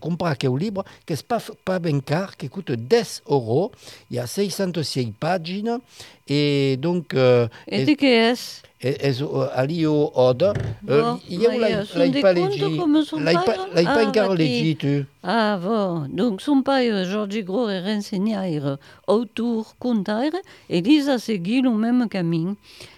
comprenez 0.00 0.36
quel 0.38 0.54
livre, 0.56 0.84
que 1.06 1.14
c'est 1.14 1.26
pas, 1.26 1.38
pas 1.64 1.78
car, 2.04 2.36
qui 2.36 2.48
coûte 2.48 2.70
10 2.72 3.22
euros. 3.28 3.72
Il 4.10 4.16
y 4.16 4.18
a 4.18 4.26
606 4.26 5.12
pages. 5.18 5.62
Et 6.28 6.76
donc, 6.78 7.14
euh, 7.14 7.46
Et 7.68 7.84
de 7.84 7.92
qui 7.92 8.06
est-ce? 8.06 8.62
et- 8.82 9.08
et- 9.08 9.22
euh, 9.22 9.46
ali 9.54 9.86
au 9.86 10.10
Oda. 10.14 10.52
Bon, 10.82 11.18
il 11.30 11.40
y 11.40 11.46
a 11.46 11.50
mais, 11.50 11.58
l'ai 11.98 12.18
euh, 12.18 12.22
pas 12.22 12.34
pas 12.34 12.34
pas 13.84 14.06
encore 14.08 14.28
bah, 14.30 14.34
légi, 14.34 14.76
tu. 14.76 15.06
Ah 15.22 15.58
bon, 15.62 16.06
donc 16.12 16.40
son 16.42 16.62
père, 16.62 17.04
Georges 17.04 17.42
Gros, 17.44 17.68
est 17.68 17.80
renseigné 17.80 18.34
autour 19.06 19.76
contaire 19.78 20.32
et 20.68 20.80
Lisa 20.80 21.18
seguit 21.18 21.62
le 21.62 21.70
même 21.70 22.06
chemin. 22.12 22.54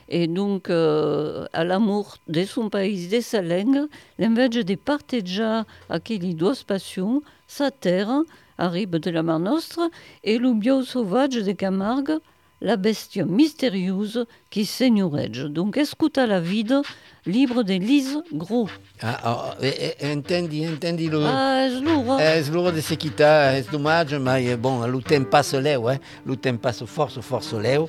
Et 0.08 0.26
donc, 0.26 0.70
euh, 0.70 1.46
à 1.52 1.64
l'amour 1.64 2.16
de 2.28 2.44
son 2.44 2.70
pays, 2.70 3.08
de 3.08 3.20
sa 3.20 3.42
langue, 3.42 3.88
l'invece 4.18 4.64
de 4.64 4.74
partager 4.74 5.62
à 5.90 6.00
qui 6.00 6.14
il 6.16 6.34
doit 6.34 6.54
passion, 6.66 7.22
sa 7.46 7.70
terre, 7.70 8.22
arrive 8.56 8.90
de 8.90 9.10
la 9.10 9.22
Mar 9.22 9.38
Nostra, 9.38 9.88
et 10.24 10.38
le 10.38 10.52
bio 10.54 10.82
sauvage 10.82 11.36
de 11.36 11.52
Camargue, 11.52 12.18
la 12.60 12.76
bestia 12.76 13.24
mystérieuse 13.24 14.26
qui 14.50 14.64
seigneurege. 14.64 15.44
Donc, 15.48 15.76
escuta 15.76 16.26
la 16.26 16.40
vida, 16.40 16.82
libre 17.26 17.62
de 17.62 17.74
Lise 17.74 18.22
Gros. 18.32 18.68
Ah, 19.02 19.54
eh, 19.62 19.94
entendi, 20.02 20.66
entendi 20.66 21.08
le... 21.08 21.24
Ah, 21.24 21.66
és 21.66 21.80
lourd, 21.80 22.10
hein? 22.10 22.18
Eh, 22.20 22.38
és 22.38 22.50
lourd 22.50 22.72
de 22.72 22.80
se 22.80 22.96
quitar, 22.96 23.54
és 23.54 23.70
dommage, 23.70 24.14
mais 24.14 24.56
bon, 24.56 24.84
le 24.86 25.02
temps 25.02 25.24
passe 25.30 25.54
leu, 25.54 25.88
hein. 25.88 25.98
Le 26.26 26.36
temps 26.36 26.56
passe 26.56 26.84
force, 26.84 27.20
force 27.20 27.52
leu. 27.54 27.86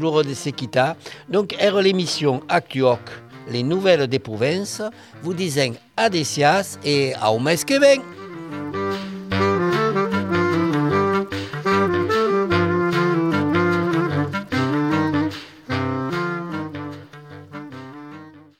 Lourd 0.00 0.24
de 0.24 0.34
se 0.34 0.50
quitar. 0.50 0.96
Donc, 1.28 1.54
era 1.58 1.80
l'émission 1.80 2.42
Actuoc, 2.48 3.00
les 3.50 3.62
nouvelles 3.62 4.06
des 4.06 4.18
provinces, 4.18 4.82
vous 5.22 5.34
disant 5.34 5.72
adesias 5.96 6.78
et 6.84 7.14
au 7.26 7.38
mes 7.38 7.56
que. 7.56 8.23